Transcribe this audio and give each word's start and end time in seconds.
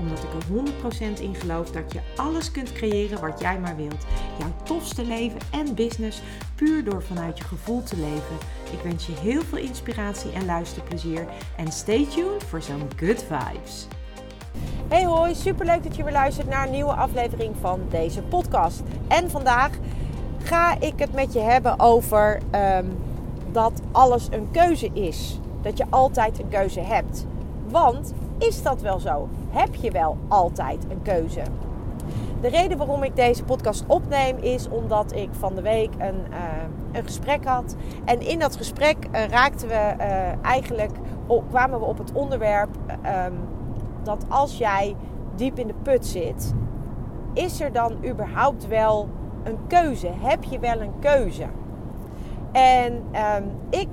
Omdat 0.00 0.18
ik 0.18 0.32
er 0.32 1.18
100% 1.18 1.20
in 1.20 1.34
geloof 1.34 1.70
dat 1.70 1.92
je 1.92 2.00
alles 2.16 2.50
kunt 2.50 2.72
creëren 2.72 3.20
wat 3.20 3.40
jij 3.40 3.58
maar 3.58 3.76
wilt. 3.76 4.06
Jouw 4.38 4.52
tofste 4.62 5.04
leven 5.04 5.40
en 5.50 5.74
business 5.74 6.22
puur 6.54 6.84
door 6.84 7.02
vanuit 7.02 7.38
je 7.38 7.44
gevoel 7.44 7.82
te 7.82 7.96
leven. 7.96 8.36
Ik 8.72 8.80
wens 8.82 9.06
je 9.06 9.12
heel 9.12 9.42
veel 9.42 9.58
inspiratie 9.58 10.32
en 10.32 10.44
luisterplezier. 10.44 11.26
En 11.56 11.72
stay 11.72 12.06
tuned 12.06 12.44
voor 12.44 12.62
zo'n 12.62 12.88
good 12.96 13.24
vibes. 13.28 13.86
Hey 14.88 15.04
hoi, 15.04 15.34
superleuk 15.34 15.82
dat 15.82 15.96
je 15.96 16.04
weer 16.04 16.12
luistert 16.12 16.48
naar 16.48 16.66
een 16.66 16.72
nieuwe 16.72 16.94
aflevering 16.94 17.54
van 17.60 17.80
deze 17.90 18.22
podcast. 18.22 18.82
En 19.08 19.30
vandaag 19.30 19.70
ga 20.42 20.80
ik 20.80 20.94
het 20.96 21.12
met 21.12 21.32
je 21.32 21.40
hebben 21.40 21.80
over 21.80 22.40
ehm, 22.50 22.86
dat 23.52 23.80
alles 23.92 24.28
een 24.30 24.50
keuze 24.50 24.90
is. 24.92 25.38
Dat 25.62 25.78
je 25.78 25.84
altijd 25.90 26.38
een 26.38 26.48
keuze 26.48 26.80
hebt. 26.80 27.26
Want 27.68 28.12
is 28.38 28.62
dat 28.62 28.80
wel 28.80 28.98
zo? 28.98 29.28
Heb 29.50 29.74
je 29.74 29.90
wel 29.90 30.16
altijd 30.28 30.86
een 30.90 31.02
keuze? 31.02 31.42
De 32.40 32.48
reden 32.48 32.78
waarom 32.78 33.02
ik 33.02 33.16
deze 33.16 33.44
podcast 33.44 33.84
opneem 33.86 34.36
is 34.36 34.68
omdat 34.68 35.14
ik 35.14 35.28
van 35.30 35.54
de 35.54 35.62
week 35.62 35.90
een, 35.98 36.20
uh, 36.30 36.36
een 36.92 37.04
gesprek 37.04 37.44
had. 37.44 37.76
En 38.04 38.20
in 38.20 38.38
dat 38.38 38.56
gesprek 38.56 38.96
uh, 39.12 39.24
raakten 39.24 39.68
we 39.68 39.94
uh, 39.98 40.44
eigenlijk, 40.44 40.90
kwamen 41.48 41.80
we 41.80 41.84
op 41.84 41.98
het 41.98 42.12
onderwerp 42.12 42.76
um, 43.26 43.34
dat 44.02 44.24
als 44.28 44.58
jij 44.58 44.96
diep 45.34 45.58
in 45.58 45.66
de 45.66 45.74
put 45.82 46.06
zit, 46.06 46.54
is 47.32 47.60
er 47.60 47.72
dan 47.72 47.96
überhaupt 48.04 48.66
wel 48.66 49.08
een 49.42 49.58
keuze? 49.66 50.08
Heb 50.20 50.44
je 50.44 50.58
wel 50.58 50.80
een 50.80 50.98
keuze? 51.00 51.46
En 52.52 52.92
um, 53.36 53.50
ik 53.70 53.88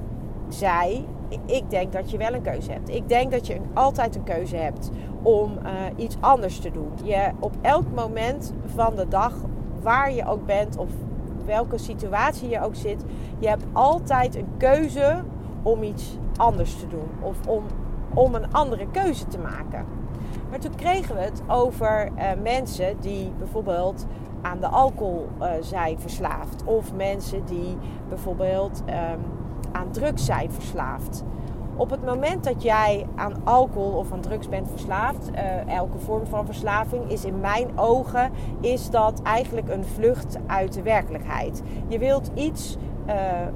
zei, 0.48 1.08
ik 1.46 1.70
denk 1.70 1.92
dat 1.92 2.12
je 2.12 2.18
wel 2.18 2.34
een 2.34 2.42
keuze 2.42 2.72
hebt. 2.72 2.90
Ik 2.90 3.10
denk 3.10 3.32
dat 3.32 3.48
je 3.48 3.58
altijd 3.74 4.16
een 4.16 4.24
keuze 4.24 4.56
hebt 4.56 4.90
om 5.28 5.52
uh, 5.64 5.72
iets 5.96 6.18
anders 6.20 6.60
te 6.60 6.72
doen. 6.72 6.92
Je 7.04 7.32
op 7.40 7.56
elk 7.62 7.86
moment 7.96 8.54
van 8.76 8.96
de 8.96 9.08
dag, 9.08 9.34
waar 9.82 10.12
je 10.14 10.26
ook 10.26 10.46
bent 10.46 10.78
of 10.78 10.90
welke 11.46 11.78
situatie 11.78 12.50
je 12.50 12.62
ook 12.62 12.76
zit, 12.76 13.04
je 13.40 13.48
hebt 13.48 13.66
altijd 13.74 14.36
een 14.36 14.50
keuze 14.58 15.24
om 15.64 15.84
iets 15.84 16.18
anders 16.38 16.80
te 16.80 16.88
doen 16.88 17.10
of 17.22 17.48
om, 17.48 17.64
om 18.14 18.36
een 18.36 18.54
andere 18.54 18.88
keuze 18.92 19.28
te 19.28 19.40
maken. 19.40 19.86
Maar 20.50 20.60
toen 20.60 20.76
kregen 20.76 21.16
we 21.16 21.22
het 21.22 21.42
over 21.48 22.10
uh, 22.18 22.24
mensen 22.44 23.00
die 23.00 23.32
bijvoorbeeld 23.38 24.06
aan 24.42 24.60
de 24.60 24.68
alcohol 24.68 25.28
uh, 25.42 25.48
zijn 25.60 26.00
verslaafd 26.00 26.64
of 26.64 26.94
mensen 26.94 27.46
die 27.46 27.78
bijvoorbeeld 28.10 28.84
um, 28.90 29.22
aan 29.72 29.92
drugs 29.92 30.26
zijn 30.26 30.52
verslaafd. 30.52 31.24
Op 31.78 31.90
het 31.90 32.06
moment 32.06 32.44
dat 32.44 32.64
jij 32.64 33.06
aan 33.16 33.34
alcohol 33.44 33.92
of 33.92 34.12
aan 34.12 34.22
drugs 34.22 34.50
bent 34.50 34.70
verslaafd, 34.70 35.30
uh, 35.30 35.76
elke 35.76 35.98
vorm 35.98 36.26
van 36.26 36.46
verslaving 36.46 37.12
is 37.12 37.26
in 37.26 37.40
mijn 37.40 37.78
ogen 37.80 38.32
is 38.62 38.90
dat 38.90 39.22
eigenlijk 39.22 39.70
een 39.70 39.86
vlucht 39.86 40.38
uit 40.48 40.74
de 40.74 40.82
werkelijkheid. 40.82 41.62
Je 41.88 42.00
wilt 42.00 42.32
iets 42.34 42.78
uh, 43.08 43.14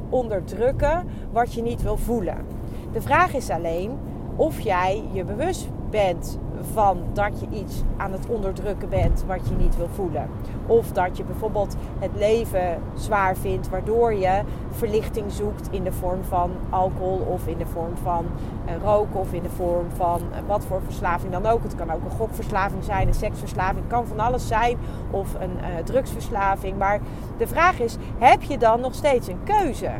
onderdrukken 0.09 1.07
wat 1.31 1.53
je 1.53 1.61
niet 1.61 1.81
wil 1.81 1.97
voelen. 1.97 2.45
De 2.91 3.01
vraag 3.01 3.33
is 3.33 3.49
alleen 3.49 3.97
of 4.35 4.59
jij 4.59 5.03
je 5.11 5.23
bewust 5.23 5.69
bent 5.91 6.39
van 6.73 6.97
dat 7.13 7.39
je 7.39 7.57
iets 7.57 7.81
aan 7.97 8.11
het 8.11 8.27
onderdrukken 8.27 8.89
bent 8.89 9.23
wat 9.27 9.47
je 9.49 9.55
niet 9.55 9.77
wil 9.77 9.89
voelen. 9.93 10.29
Of 10.65 10.91
dat 10.91 11.17
je 11.17 11.23
bijvoorbeeld 11.23 11.75
het 11.99 12.11
leven 12.15 12.81
zwaar 12.93 13.35
vindt, 13.35 13.69
waardoor 13.69 14.13
je 14.13 14.41
verlichting 14.69 15.31
zoekt 15.31 15.67
in 15.71 15.83
de 15.83 15.91
vorm 15.91 16.23
van 16.23 16.51
alcohol 16.69 17.17
of 17.17 17.47
in 17.47 17.57
de 17.57 17.65
vorm 17.65 17.97
van 18.03 18.25
uh, 18.65 18.71
roken 18.83 19.19
of 19.19 19.33
in 19.33 19.43
de 19.43 19.49
vorm 19.49 19.85
van 19.95 20.21
uh, 20.21 20.37
wat 20.47 20.65
voor 20.65 20.81
verslaving 20.81 21.31
dan 21.31 21.45
ook. 21.45 21.63
Het 21.63 21.75
kan 21.75 21.91
ook 21.91 22.03
een 22.03 22.17
gokverslaving 22.17 22.83
zijn, 22.83 23.07
een 23.07 23.13
seksverslaving, 23.13 23.87
kan 23.87 24.07
van 24.07 24.19
alles 24.19 24.47
zijn 24.47 24.77
of 25.11 25.33
een 25.33 25.57
uh, 25.57 25.83
drugsverslaving. 25.83 26.77
Maar 26.77 26.99
de 27.37 27.47
vraag 27.47 27.79
is, 27.79 27.97
heb 28.17 28.41
je 28.41 28.57
dan 28.57 28.79
nog 28.79 28.93
steeds 28.93 29.27
een 29.27 29.43
keuze? 29.43 29.91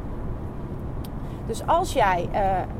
Dus 1.48 1.68
als 1.68 1.94
jij, 1.94 2.30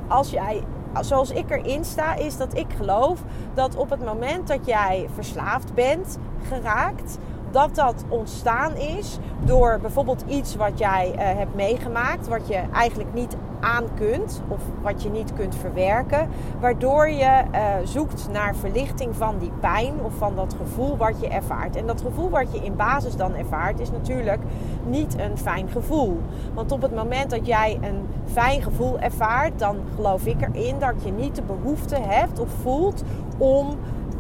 als 0.08 0.32
jij 0.32 0.64
zoals 1.00 1.32
ik 1.32 1.50
erin 1.50 1.86
sta, 1.86 2.16
is 2.16 2.38
dat 2.38 2.58
ik 2.58 2.68
geloof 2.78 3.24
dat 3.54 3.76
op 3.76 3.90
het 3.90 4.06
moment 4.06 4.48
dat 4.48 4.66
jij 4.66 5.10
verslaafd 5.14 5.74
bent 5.74 6.18
geraakt, 6.48 7.18
dat 7.52 7.76
dat 7.76 8.04
ontstaan 8.08 8.76
is 8.76 9.18
door 9.44 9.80
bijvoorbeeld 9.82 10.24
iets 10.28 10.56
wat 10.56 10.80
jij 10.80 11.12
uh, 11.12 11.20
hebt 11.20 11.56
meegemaakt, 11.56 12.28
wat 12.28 12.48
je 12.48 12.62
eigenlijk 12.74 13.14
niet 13.14 13.36
aan 13.62 13.84
kunt 13.96 14.42
of 14.48 14.60
wat 14.82 15.04
je 15.04 15.10
niet 15.10 15.34
kunt 15.34 15.56
verwerken, 15.56 16.28
waardoor 16.60 17.10
je 17.10 17.44
uh, 17.54 17.60
zoekt 17.84 18.28
naar 18.32 18.56
verlichting 18.56 19.16
van 19.16 19.38
die 19.38 19.52
pijn 19.60 19.94
of 20.04 20.14
van 20.14 20.36
dat 20.36 20.56
gevoel 20.58 20.98
wat 20.98 21.22
je 21.22 21.28
ervaart. 21.28 21.76
En 21.76 21.88
dat 21.88 22.02
gevoel 22.02 22.30
wat 22.30 22.52
je 22.52 22.60
in 22.60 22.76
basis 22.76 23.16
dan 23.16 23.36
ervaart 23.36 23.80
is 23.80 23.92
natuurlijk 23.92 24.40
niet 24.86 25.20
een 25.20 25.38
fijn 25.38 25.70
gevoel. 25.70 26.20
Want 26.54 26.72
op 26.72 26.82
het 26.82 26.96
moment 26.96 27.30
dat 27.30 27.46
jij 27.46 27.80
een 27.82 28.08
fijn 28.26 28.62
gevoel 28.62 29.00
ervaart, 29.00 29.60
dan 29.60 29.78
geloof 29.96 30.26
ik 30.26 30.42
erin 30.42 30.80
dat 30.80 31.04
je 31.04 31.12
niet 31.12 31.36
de 31.36 31.42
behoefte 31.42 31.98
hebt 32.00 32.40
of 32.40 32.50
voelt 32.62 33.04
om 33.38 33.78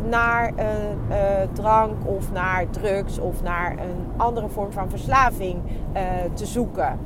naar 0.10 0.52
uh, 0.54 0.66
uh, 1.10 1.18
drank 1.54 1.94
of 2.06 2.32
naar 2.32 2.70
drugs 2.70 3.20
of 3.20 3.44
naar 3.44 3.72
een 3.72 4.06
andere 4.18 4.50
vorm 4.50 4.72
van 4.72 4.90
verslaving 4.90 5.62
te 6.34 6.46
zoeken. 6.46 7.00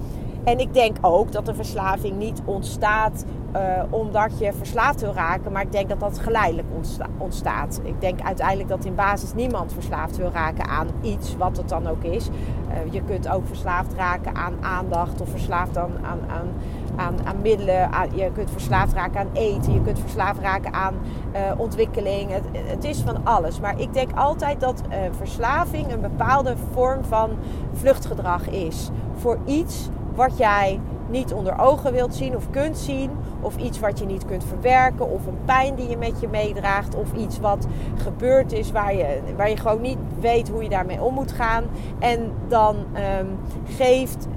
En 0.45 0.59
ik 0.59 0.73
denk 0.73 0.97
ook 1.01 1.31
dat 1.31 1.47
een 1.47 1.55
verslaving 1.55 2.17
niet 2.17 2.41
ontstaat 2.45 3.25
uh, 3.55 3.61
omdat 3.89 4.39
je 4.39 4.53
verslaafd 4.53 5.01
wil 5.01 5.13
raken, 5.13 5.51
maar 5.51 5.61
ik 5.61 5.71
denk 5.71 5.89
dat 5.89 5.99
dat 5.99 6.19
geleidelijk 6.19 6.67
ontsta 6.75 7.05
ontstaat. 7.17 7.81
Ik 7.83 8.01
denk 8.01 8.21
uiteindelijk 8.21 8.69
dat 8.69 8.85
in 8.85 8.95
basis 8.95 9.33
niemand 9.33 9.73
verslaafd 9.73 10.17
wil 10.17 10.31
raken 10.31 10.67
aan 10.67 10.87
iets, 11.01 11.35
wat 11.37 11.57
het 11.57 11.69
dan 11.69 11.87
ook 11.87 12.03
is. 12.03 12.27
Uh, 12.27 12.93
je 12.93 13.01
kunt 13.03 13.29
ook 13.29 13.47
verslaafd 13.47 13.93
raken 13.93 14.35
aan 14.35 14.53
aandacht 14.61 15.21
of 15.21 15.29
verslaafd 15.29 15.77
aan, 15.77 15.91
aan, 16.03 16.19
aan, 16.27 16.47
aan, 16.95 17.25
aan 17.25 17.41
middelen. 17.41 17.91
Aan, 17.91 18.09
je 18.15 18.31
kunt 18.31 18.51
verslaafd 18.51 18.93
raken 18.93 19.19
aan 19.19 19.29
eten, 19.33 19.73
je 19.73 19.81
kunt 19.81 19.99
verslaafd 19.99 20.39
raken 20.39 20.73
aan 20.73 20.93
uh, 21.33 21.59
ontwikkeling. 21.59 22.31
Het, 22.31 22.43
het, 22.53 22.83
is 22.83 23.01
van 23.01 23.25
alles. 23.25 23.59
Maar 23.59 23.79
ik 23.79 23.93
denk 23.93 24.09
altijd 24.15 24.59
dat 24.59 24.81
verslaving 25.17 25.91
een 25.91 26.01
bepaalde 26.01 26.55
vorm 26.73 27.03
van 27.03 27.29
vluchtgedrag 27.73 28.49
is 28.49 28.89
voor 29.15 29.37
iets 29.45 29.89
wat 30.15 30.37
jij 30.37 30.79
niet 31.09 31.33
onder 31.33 31.59
ogen 31.59 31.93
wilt 31.93 32.15
zien 32.15 32.35
of 32.35 32.49
kunt 32.49 32.77
zien. 32.77 33.11
Of 33.41 33.57
iets 33.57 33.79
wat 33.79 33.99
je 33.99 34.05
niet 34.05 34.25
kunt 34.25 34.43
verwerken. 34.43 35.09
Of 35.09 35.25
een 35.25 35.39
pijn 35.45 35.75
die 35.75 35.89
je 35.89 35.97
met 35.97 36.19
je 36.19 36.27
meedraagt. 36.27 36.95
Of 36.95 37.13
iets 37.13 37.39
wat 37.39 37.67
gebeurd 37.95 38.51
is 38.51 38.71
waar 38.71 38.95
je, 38.95 39.19
waar 39.35 39.49
je 39.49 39.57
gewoon 39.57 39.81
niet 39.81 39.97
weet 40.19 40.49
hoe 40.49 40.63
je 40.63 40.69
daarmee 40.69 41.01
om 41.01 41.13
moet 41.13 41.31
gaan. 41.31 41.63
En 41.99 42.31
dan 42.47 42.75
um, 43.19 43.39
geeft 43.65 44.27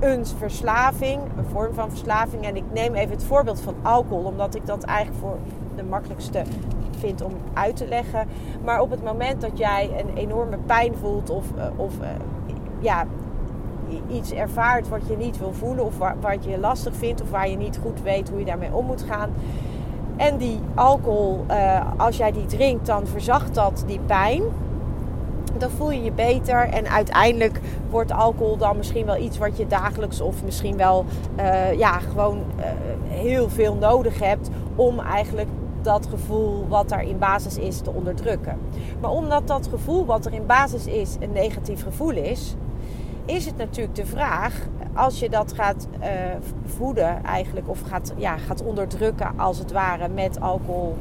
een 0.00 0.26
verslaving, 0.26 1.20
een 1.36 1.44
vorm 1.44 1.74
van 1.74 1.88
verslaving. 1.88 2.44
En 2.44 2.56
ik 2.56 2.64
neem 2.72 2.94
even 2.94 3.14
het 3.14 3.24
voorbeeld 3.24 3.60
van 3.60 3.74
alcohol. 3.82 4.24
Omdat 4.24 4.54
ik 4.54 4.66
dat 4.66 4.82
eigenlijk 4.84 5.18
voor 5.20 5.38
de 5.76 5.84
makkelijkste 5.84 6.42
vind 6.98 7.22
om 7.22 7.32
uit 7.52 7.76
te 7.76 7.88
leggen. 7.88 8.28
Maar 8.64 8.80
op 8.80 8.90
het 8.90 9.02
moment 9.02 9.40
dat 9.40 9.58
jij 9.58 9.90
een 9.98 10.16
enorme 10.16 10.58
pijn 10.58 10.94
voelt 10.96 11.30
of, 11.30 11.44
uh, 11.56 11.64
of 11.76 11.92
uh, 12.00 12.06
ja, 12.78 13.06
iets 14.08 14.32
ervaart 14.32 14.88
wat 14.88 15.00
je 15.08 15.16
niet 15.16 15.38
wil 15.38 15.52
voelen 15.52 15.84
of 15.84 15.98
wat 16.20 16.44
je 16.44 16.58
lastig 16.58 16.94
vindt 16.94 17.22
of 17.22 17.30
waar 17.30 17.48
je 17.48 17.56
niet 17.56 17.78
goed 17.82 18.02
weet 18.02 18.28
hoe 18.28 18.38
je 18.38 18.44
daarmee 18.44 18.74
om 18.74 18.86
moet 18.86 19.02
gaan. 19.02 19.30
En 20.16 20.36
die 20.36 20.60
alcohol, 20.74 21.44
uh, 21.50 21.80
als 21.96 22.16
jij 22.16 22.32
die 22.32 22.46
drinkt, 22.46 22.86
dan 22.86 23.06
verzacht 23.06 23.54
dat 23.54 23.84
die 23.86 24.00
pijn. 24.06 24.42
Dan 25.58 25.70
voel 25.70 25.90
je 25.90 26.02
je 26.02 26.12
beter 26.12 26.68
en 26.68 26.88
uiteindelijk 26.88 27.60
wordt 27.90 28.12
alcohol 28.12 28.56
dan 28.56 28.76
misschien 28.76 29.06
wel 29.06 29.16
iets 29.16 29.38
wat 29.38 29.56
je 29.56 29.66
dagelijks 29.66 30.20
of 30.20 30.44
misschien 30.44 30.76
wel 30.76 31.04
uh, 31.38 31.72
ja, 31.72 31.98
gewoon 31.98 32.38
uh, 32.58 32.64
heel 33.08 33.48
veel 33.48 33.74
nodig 33.74 34.18
hebt 34.18 34.50
om 34.74 35.00
eigenlijk 35.00 35.48
dat 35.82 36.06
gevoel 36.10 36.68
wat 36.68 36.92
er 36.92 37.00
in 37.00 37.18
basis 37.18 37.56
is 37.56 37.80
te 37.80 37.90
onderdrukken. 37.90 38.58
Maar 39.00 39.10
omdat 39.10 39.46
dat 39.46 39.68
gevoel 39.70 40.06
wat 40.06 40.26
er 40.26 40.32
in 40.32 40.46
basis 40.46 40.86
is 40.86 41.16
een 41.20 41.32
negatief 41.32 41.82
gevoel 41.82 42.10
is, 42.10 42.54
is 43.28 43.46
het 43.46 43.56
natuurlijk 43.56 43.94
de 43.94 44.06
vraag, 44.06 44.66
als 44.94 45.18
je 45.18 45.28
dat 45.28 45.52
gaat 45.52 45.88
uh, 46.00 46.06
voeden 46.64 47.24
eigenlijk, 47.24 47.68
of 47.68 47.80
gaat, 47.80 48.12
ja, 48.16 48.36
gaat 48.36 48.62
onderdrukken 48.62 49.38
als 49.38 49.58
het 49.58 49.72
ware 49.72 50.08
met 50.08 50.40
alcohol, 50.40 50.96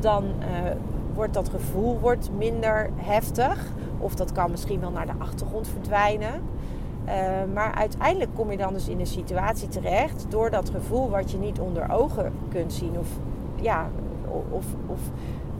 dan 0.00 0.24
uh, 0.24 0.70
wordt 1.14 1.34
dat 1.34 1.48
gevoel 1.48 1.98
wordt 1.98 2.30
minder 2.38 2.90
heftig. 2.96 3.72
Of 3.98 4.14
dat 4.14 4.32
kan 4.32 4.50
misschien 4.50 4.80
wel 4.80 4.90
naar 4.90 5.06
de 5.06 5.12
achtergrond 5.18 5.68
verdwijnen. 5.68 6.42
Eh, 7.04 7.14
maar 7.54 7.74
uiteindelijk 7.74 8.34
kom 8.34 8.50
je 8.50 8.56
dan 8.56 8.72
dus 8.72 8.88
in 8.88 9.00
een 9.00 9.06
situatie 9.06 9.68
terecht 9.68 10.26
door 10.28 10.50
dat 10.50 10.70
gevoel 10.70 11.10
wat 11.10 11.30
je 11.30 11.38
niet 11.38 11.60
onder 11.60 11.90
ogen 11.90 12.32
kunt 12.48 12.72
zien. 12.72 12.98
Of 12.98 13.08
ja, 13.60 13.88
of, 14.50 14.64
of 14.86 15.00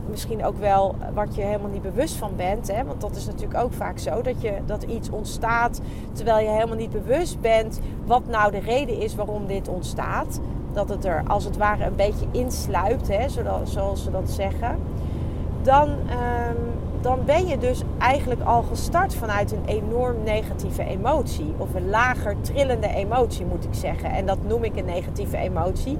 misschien 0.09 0.45
ook 0.45 0.57
wel 0.57 0.95
wat 1.13 1.35
je 1.35 1.41
helemaal 1.41 1.69
niet 1.69 1.81
bewust 1.81 2.15
van 2.15 2.35
bent. 2.35 2.71
Hè? 2.71 2.83
Want 2.83 3.01
dat 3.01 3.15
is 3.15 3.25
natuurlijk 3.25 3.63
ook 3.63 3.73
vaak 3.73 3.99
zo 3.99 4.21
dat, 4.21 4.41
je, 4.41 4.53
dat 4.65 4.83
iets 4.83 5.09
ontstaat 5.09 5.81
terwijl 6.11 6.45
je 6.45 6.51
helemaal 6.51 6.77
niet 6.77 6.91
bewust 6.91 7.41
bent 7.41 7.79
wat 8.05 8.27
nou 8.27 8.51
de 8.51 8.59
reden 8.59 8.99
is 8.99 9.15
waarom 9.15 9.47
dit 9.47 9.67
ontstaat. 9.67 10.39
Dat 10.73 10.89
het 10.89 11.05
er 11.05 11.23
als 11.27 11.43
het 11.43 11.57
ware 11.57 11.85
een 11.85 11.95
beetje 11.95 12.25
insluipt, 12.31 13.07
hè? 13.07 13.29
zoals 13.63 14.03
ze 14.03 14.11
dat 14.11 14.29
zeggen. 14.29 14.77
Dan, 15.61 15.89
ehm, 16.09 16.57
dan 17.01 17.19
ben 17.25 17.47
je 17.47 17.57
dus 17.57 17.81
eigenlijk 17.97 18.41
al 18.41 18.61
gestart 18.61 19.15
vanuit 19.15 19.51
een 19.51 19.65
enorm 19.65 20.23
negatieve 20.23 20.83
emotie. 20.83 21.53
Of 21.57 21.73
een 21.73 21.89
lager 21.89 22.35
trillende 22.41 22.87
emotie 22.87 23.45
moet 23.45 23.63
ik 23.63 23.73
zeggen. 23.73 24.11
En 24.11 24.25
dat 24.25 24.37
noem 24.47 24.63
ik 24.63 24.77
een 24.77 24.85
negatieve 24.85 25.37
emotie 25.37 25.97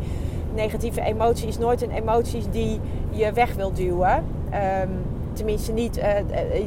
negatieve 0.54 1.02
emotie 1.02 1.48
is 1.48 1.58
nooit 1.58 1.82
een 1.82 1.92
emotie 1.92 2.50
die 2.50 2.80
je 3.10 3.32
weg 3.32 3.54
wil 3.54 3.74
duwen. 3.74 4.24
Ehm, 4.50 4.90
tenminste 5.34 5.72
niet, 5.72 5.98
uh, 5.98 6.06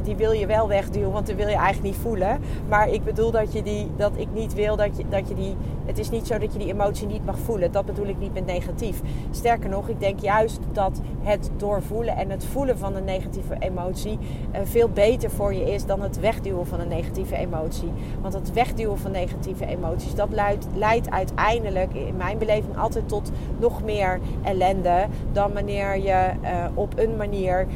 die 0.03 0.15
wil 0.15 0.31
je 0.31 0.45
wel 0.45 0.67
wegduwen, 0.67 1.11
want 1.11 1.25
die 1.25 1.35
wil 1.35 1.47
je 1.47 1.55
eigenlijk 1.55 1.83
niet 1.95 2.03
voelen. 2.03 2.39
Maar 2.69 2.89
ik 2.89 3.03
bedoel 3.03 3.31
dat, 3.31 3.53
je 3.53 3.63
die, 3.63 3.91
dat 3.95 4.11
ik 4.15 4.27
niet 4.33 4.53
wil 4.53 4.75
dat 4.75 4.97
je, 4.97 5.03
dat 5.09 5.27
je 5.27 5.35
die... 5.35 5.55
Het 5.87 5.97
is 5.97 6.09
niet 6.09 6.27
zo 6.27 6.37
dat 6.37 6.53
je 6.53 6.59
die 6.59 6.73
emotie 6.73 7.07
niet 7.07 7.25
mag 7.25 7.39
voelen. 7.39 7.71
Dat 7.71 7.85
bedoel 7.85 8.07
ik 8.07 8.19
niet 8.19 8.33
met 8.33 8.45
negatief. 8.45 9.01
Sterker 9.31 9.69
nog, 9.69 9.89
ik 9.89 9.99
denk 9.99 10.19
juist 10.19 10.59
dat 10.71 11.01
het 11.21 11.49
doorvoelen 11.57 12.15
en 12.15 12.29
het 12.29 12.45
voelen 12.45 12.77
van 12.77 12.95
een 12.95 13.03
negatieve 13.03 13.55
emotie... 13.59 14.19
Uh, 14.53 14.59
veel 14.63 14.89
beter 14.89 15.29
voor 15.29 15.53
je 15.53 15.73
is 15.73 15.85
dan 15.85 16.01
het 16.01 16.19
wegduwen 16.19 16.67
van 16.67 16.79
een 16.79 16.87
negatieve 16.87 17.35
emotie. 17.35 17.91
Want 18.21 18.33
het 18.33 18.53
wegduwen 18.53 18.97
van 18.97 19.11
negatieve 19.11 19.65
emoties, 19.65 20.15
dat 20.15 20.29
leidt, 20.73 21.09
uiteindelijk 21.09 21.93
in 21.93 22.17
mijn 22.17 22.37
beleving 22.37 22.77
altijd 22.77 23.07
tot 23.07 23.31
nog 23.59 23.83
meer 23.83 24.19
ellende... 24.43 25.05
dan 25.31 25.53
wanneer 25.53 25.97
je 25.97 26.31
op 26.73 26.93
een 26.97 27.15
manier 27.15 27.67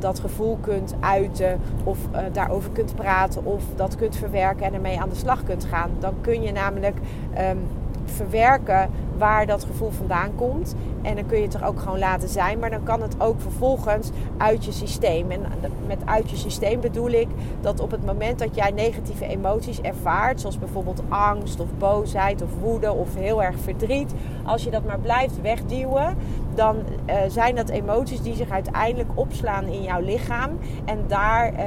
dat 0.00 0.20
gevoel 0.20 0.58
kunt 0.60 0.94
uiten 1.00 1.60
of 1.84 1.98
daarover 2.32 2.70
kunt 2.70 2.94
praten 2.94 3.44
of 3.44 3.62
dat 3.76 3.96
kunt 3.96 4.16
verwerken 4.16 4.66
en 4.66 4.74
ermee 4.74 5.00
aan 5.00 5.08
de 5.08 5.14
slag 5.14 5.42
kunt 5.42 5.64
gaan. 5.64 5.90
Dan 5.98 6.14
kun 6.20 6.42
je 6.42 6.52
namelijk 6.52 6.96
um, 7.38 7.59
verwerken 8.10 8.90
waar 9.18 9.46
dat 9.46 9.64
gevoel 9.64 9.90
vandaan 9.90 10.34
komt. 10.34 10.74
En 11.02 11.14
dan 11.14 11.26
kun 11.26 11.38
je 11.38 11.44
het 11.44 11.54
er 11.54 11.64
ook 11.64 11.80
gewoon 11.80 11.98
laten 11.98 12.28
zijn. 12.28 12.58
Maar 12.58 12.70
dan 12.70 12.82
kan 12.82 13.02
het 13.02 13.20
ook 13.20 13.40
vervolgens 13.40 14.10
uit 14.36 14.64
je 14.64 14.72
systeem. 14.72 15.30
En 15.30 15.40
met 15.86 15.98
uit 16.04 16.30
je 16.30 16.36
systeem 16.36 16.80
bedoel 16.80 17.10
ik 17.10 17.28
dat 17.60 17.80
op 17.80 17.90
het 17.90 18.06
moment 18.06 18.38
dat 18.38 18.54
jij 18.54 18.70
negatieve 18.70 19.26
emoties 19.26 19.80
ervaart, 19.80 20.40
zoals 20.40 20.58
bijvoorbeeld 20.58 21.02
angst 21.08 21.60
of 21.60 21.68
boosheid 21.78 22.42
of 22.42 22.50
woede 22.60 22.92
of 22.92 23.14
heel 23.14 23.42
erg 23.42 23.58
verdriet, 23.58 24.14
als 24.44 24.64
je 24.64 24.70
dat 24.70 24.84
maar 24.84 24.98
blijft 24.98 25.40
wegduwen, 25.40 26.16
dan 26.54 26.76
uh, 26.76 27.16
zijn 27.28 27.54
dat 27.54 27.68
emoties 27.68 28.22
die 28.22 28.34
zich 28.34 28.50
uiteindelijk 28.50 29.10
opslaan 29.14 29.64
in 29.64 29.82
jouw 29.82 30.00
lichaam. 30.00 30.50
En 30.84 31.04
daar 31.06 31.52
uh, 31.52 31.58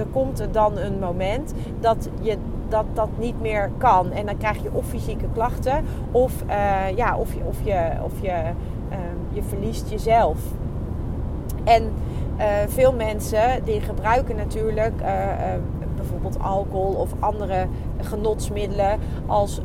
er 0.00 0.06
komt 0.06 0.40
er 0.40 0.52
dan 0.52 0.78
een 0.78 0.98
moment 0.98 1.52
dat 1.80 2.08
je 2.20 2.36
dat 2.70 2.84
dat 2.94 3.08
niet 3.18 3.40
meer 3.40 3.70
kan. 3.78 4.12
En 4.12 4.26
dan 4.26 4.36
krijg 4.36 4.62
je 4.62 4.72
of 4.72 4.86
fysieke 4.86 5.26
klachten 5.32 5.84
of, 6.10 6.32
uh, 6.48 6.96
ja, 6.96 7.16
of 7.16 7.34
je, 7.34 7.40
of 7.44 7.56
je, 7.64 7.90
of 8.02 8.12
je, 8.20 8.42
uh, 8.90 8.98
je 9.32 9.42
verliest 9.42 9.90
jezelf. 9.90 10.38
En 11.64 11.82
uh, 12.38 12.46
veel 12.68 12.92
mensen 12.92 13.64
die 13.64 13.80
gebruiken 13.80 14.36
natuurlijk 14.36 14.94
bijvoorbeeld 15.96 16.42
alcohol 16.42 16.92
of 16.94 17.12
andere 17.18 17.66
genotsmiddelen 18.00 18.98
als 19.26 19.60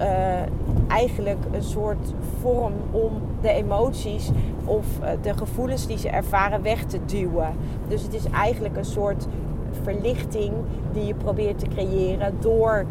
eigenlijk 0.87 1.39
een 1.51 1.63
soort 1.63 2.13
vorm 2.41 2.73
om 2.91 3.11
de 3.41 3.49
emoties 3.49 4.31
of 4.65 4.85
de 5.21 5.33
gevoelens 5.33 5.87
die 5.87 5.97
ze 5.97 6.09
ervaren 6.09 6.61
weg 6.61 6.83
te 6.83 6.99
duwen. 7.05 7.53
Dus 7.87 8.01
het 8.03 8.13
is 8.13 8.29
eigenlijk 8.29 8.77
een 8.77 8.85
soort 8.85 9.27
verlichting 9.85 10.53
die 10.93 11.05
je 11.05 11.13
probeert 11.13 11.59
te 11.59 11.67
creëren 11.67 12.33
door, 12.39 12.85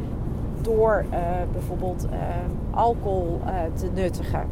door 0.62 1.04
uh, 1.10 1.18
bijvoorbeeld 1.52 2.06
uh, 2.06 2.18
alcohol 2.70 3.40
uh, 3.46 3.52
te 3.74 3.88
nuttigen. 3.94 4.42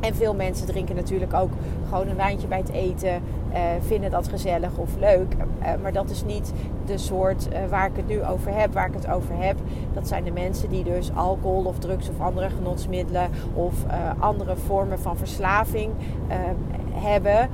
En 0.00 0.14
veel 0.14 0.34
mensen 0.34 0.66
drinken 0.66 0.96
natuurlijk 0.96 1.34
ook 1.34 1.50
gewoon 1.88 2.08
een 2.08 2.16
wijntje 2.16 2.46
bij 2.46 2.58
het 2.58 2.70
eten, 2.70 3.22
vinden 3.80 4.10
dat 4.10 4.28
gezellig 4.28 4.76
of 4.76 4.96
leuk. 4.98 5.36
maar 5.82 5.92
dat 5.92 6.10
is 6.10 6.24
niet 6.24 6.52
de 6.86 6.98
soort 6.98 7.48
waar 7.70 7.86
ik 7.86 7.96
het 7.96 8.06
nu 8.06 8.24
over 8.24 8.54
heb. 8.54 8.72
Waar 8.72 8.86
ik 8.86 8.94
het 8.94 9.10
over 9.10 9.34
heb, 9.36 9.56
dat 9.92 10.08
zijn 10.08 10.24
de 10.24 10.30
mensen 10.30 10.68
die 10.68 10.84
dus 10.84 11.10
alcohol 11.14 11.64
of 11.64 11.78
drugs 11.78 12.08
of 12.08 12.20
andere 12.20 12.50
genotsmiddelen 12.50 13.30
of 13.54 13.74
andere 14.18 14.56
vormen 14.56 14.98
van 14.98 15.16
verslaving 15.16 15.92
hebben. 16.92 17.48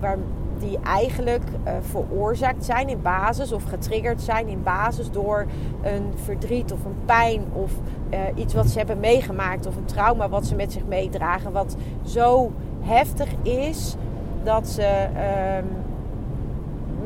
Waar, 0.00 0.18
die 0.62 0.78
eigenlijk 0.82 1.42
uh, 1.66 1.72
veroorzaakt 1.80 2.64
zijn 2.64 2.88
in 2.88 3.02
basis 3.02 3.52
of 3.52 3.64
getriggerd 3.64 4.20
zijn 4.20 4.48
in 4.48 4.62
basis 4.62 5.10
door 5.10 5.46
een 5.82 6.12
verdriet 6.24 6.72
of 6.72 6.84
een 6.84 6.96
pijn 7.04 7.44
of 7.52 7.72
uh, 8.10 8.18
iets 8.34 8.54
wat 8.54 8.66
ze 8.66 8.78
hebben 8.78 9.00
meegemaakt 9.00 9.66
of 9.66 9.76
een 9.76 9.84
trauma 9.84 10.28
wat 10.28 10.46
ze 10.46 10.54
met 10.54 10.72
zich 10.72 10.86
meedragen, 10.86 11.52
wat 11.52 11.76
zo 12.04 12.52
heftig 12.80 13.28
is 13.42 13.96
dat 14.42 14.68
ze 14.68 15.06
uh, 15.14 15.64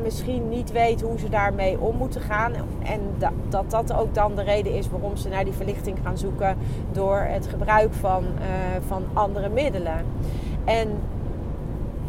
misschien 0.03 0.49
niet 0.49 0.71
weten 0.71 1.07
hoe 1.07 1.19
ze 1.19 1.29
daarmee 1.29 1.79
om 1.79 1.97
moeten 1.97 2.21
gaan. 2.21 2.53
En 2.83 2.99
dat, 3.17 3.31
dat 3.49 3.71
dat 3.71 3.93
ook 3.93 4.13
dan 4.13 4.35
de 4.35 4.43
reden 4.43 4.73
is 4.73 4.89
waarom 4.89 5.15
ze 5.15 5.29
naar 5.29 5.43
die 5.43 5.53
verlichting 5.53 5.97
gaan 6.03 6.17
zoeken 6.17 6.57
door 6.91 7.19
het 7.19 7.47
gebruik 7.47 7.93
van, 7.93 8.23
uh, 8.23 8.87
van 8.87 9.03
andere 9.13 9.49
middelen. 9.49 10.05
En 10.65 10.87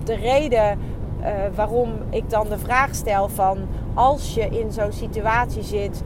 de 0.04 0.14
reden 0.14 0.78
uh, 1.20 1.26
waarom 1.54 1.92
ik 2.10 2.30
dan 2.30 2.48
de 2.48 2.58
vraag 2.58 2.94
stel 2.94 3.28
van 3.28 3.58
als 3.94 4.34
je 4.34 4.48
in 4.48 4.72
zo'n 4.72 4.92
situatie 4.92 5.62
zit, 5.62 6.02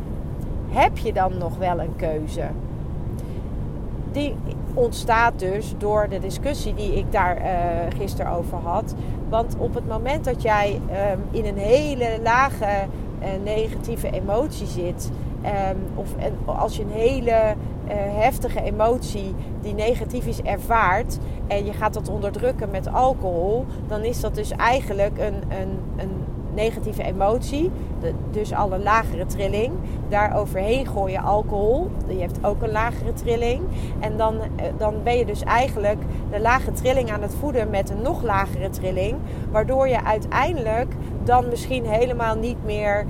heb 0.68 0.98
je 0.98 1.12
dan 1.12 1.38
nog 1.38 1.58
wel 1.58 1.80
een 1.80 1.96
keuze? 1.96 2.44
Die 4.12 4.34
ontstaat 4.74 5.38
dus 5.38 5.74
door 5.78 6.08
de 6.08 6.18
discussie 6.18 6.74
die 6.74 6.94
ik 6.94 7.12
daar 7.12 7.36
uh, 7.36 7.44
gisteren 7.98 8.32
over 8.32 8.58
had. 8.58 8.94
Want 9.28 9.56
op 9.58 9.74
het 9.74 9.88
moment 9.88 10.24
dat 10.24 10.42
jij 10.42 10.80
um, 11.12 11.20
in 11.30 11.46
een 11.46 11.56
hele 11.56 12.18
lage 12.22 12.64
uh, 12.64 13.28
negatieve 13.44 14.10
emotie 14.10 14.66
zit, 14.66 15.10
um, 15.44 15.78
of 15.94 16.08
als 16.44 16.76
je 16.76 16.82
een 16.82 16.90
hele 16.90 17.54
heftige 17.94 18.62
emotie 18.62 19.34
die 19.60 19.74
negatief 19.74 20.26
is 20.26 20.42
ervaart 20.42 21.18
en 21.46 21.64
je 21.64 21.72
gaat 21.72 21.94
dat 21.94 22.08
onderdrukken 22.08 22.70
met 22.70 22.92
alcohol, 22.92 23.64
dan 23.88 24.04
is 24.04 24.20
dat 24.20 24.34
dus 24.34 24.50
eigenlijk 24.50 25.18
een, 25.18 25.34
een, 25.48 25.78
een 25.96 26.10
negatieve 26.54 27.02
emotie, 27.02 27.70
dus 28.30 28.54
al 28.54 28.72
een 28.72 28.82
lagere 28.82 29.26
trilling. 29.26 29.72
Daar 30.08 30.36
overheen 30.36 30.86
gooi 30.86 31.12
je 31.12 31.20
alcohol, 31.20 31.90
die 32.06 32.18
heeft 32.18 32.44
ook 32.44 32.62
een 32.62 32.70
lagere 32.70 33.12
trilling. 33.12 33.60
En 34.00 34.16
dan, 34.16 34.34
uh, 34.34 34.66
dan 34.76 34.94
ben 35.02 35.18
je 35.18 35.24
dus 35.24 35.42
eigenlijk 35.42 36.02
de 36.30 36.40
lage 36.40 36.72
trilling 36.72 37.10
aan 37.10 37.22
het 37.22 37.34
voeden 37.34 37.70
met 37.70 37.90
een 37.90 38.02
nog 38.02 38.22
lagere 38.22 38.70
trilling, 38.70 39.16
waardoor 39.50 39.88
je 39.88 40.04
uiteindelijk 40.04 40.94
dan 41.24 41.48
misschien 41.48 41.86
helemaal 41.86 42.36
niet 42.36 42.64
meer. 42.64 43.06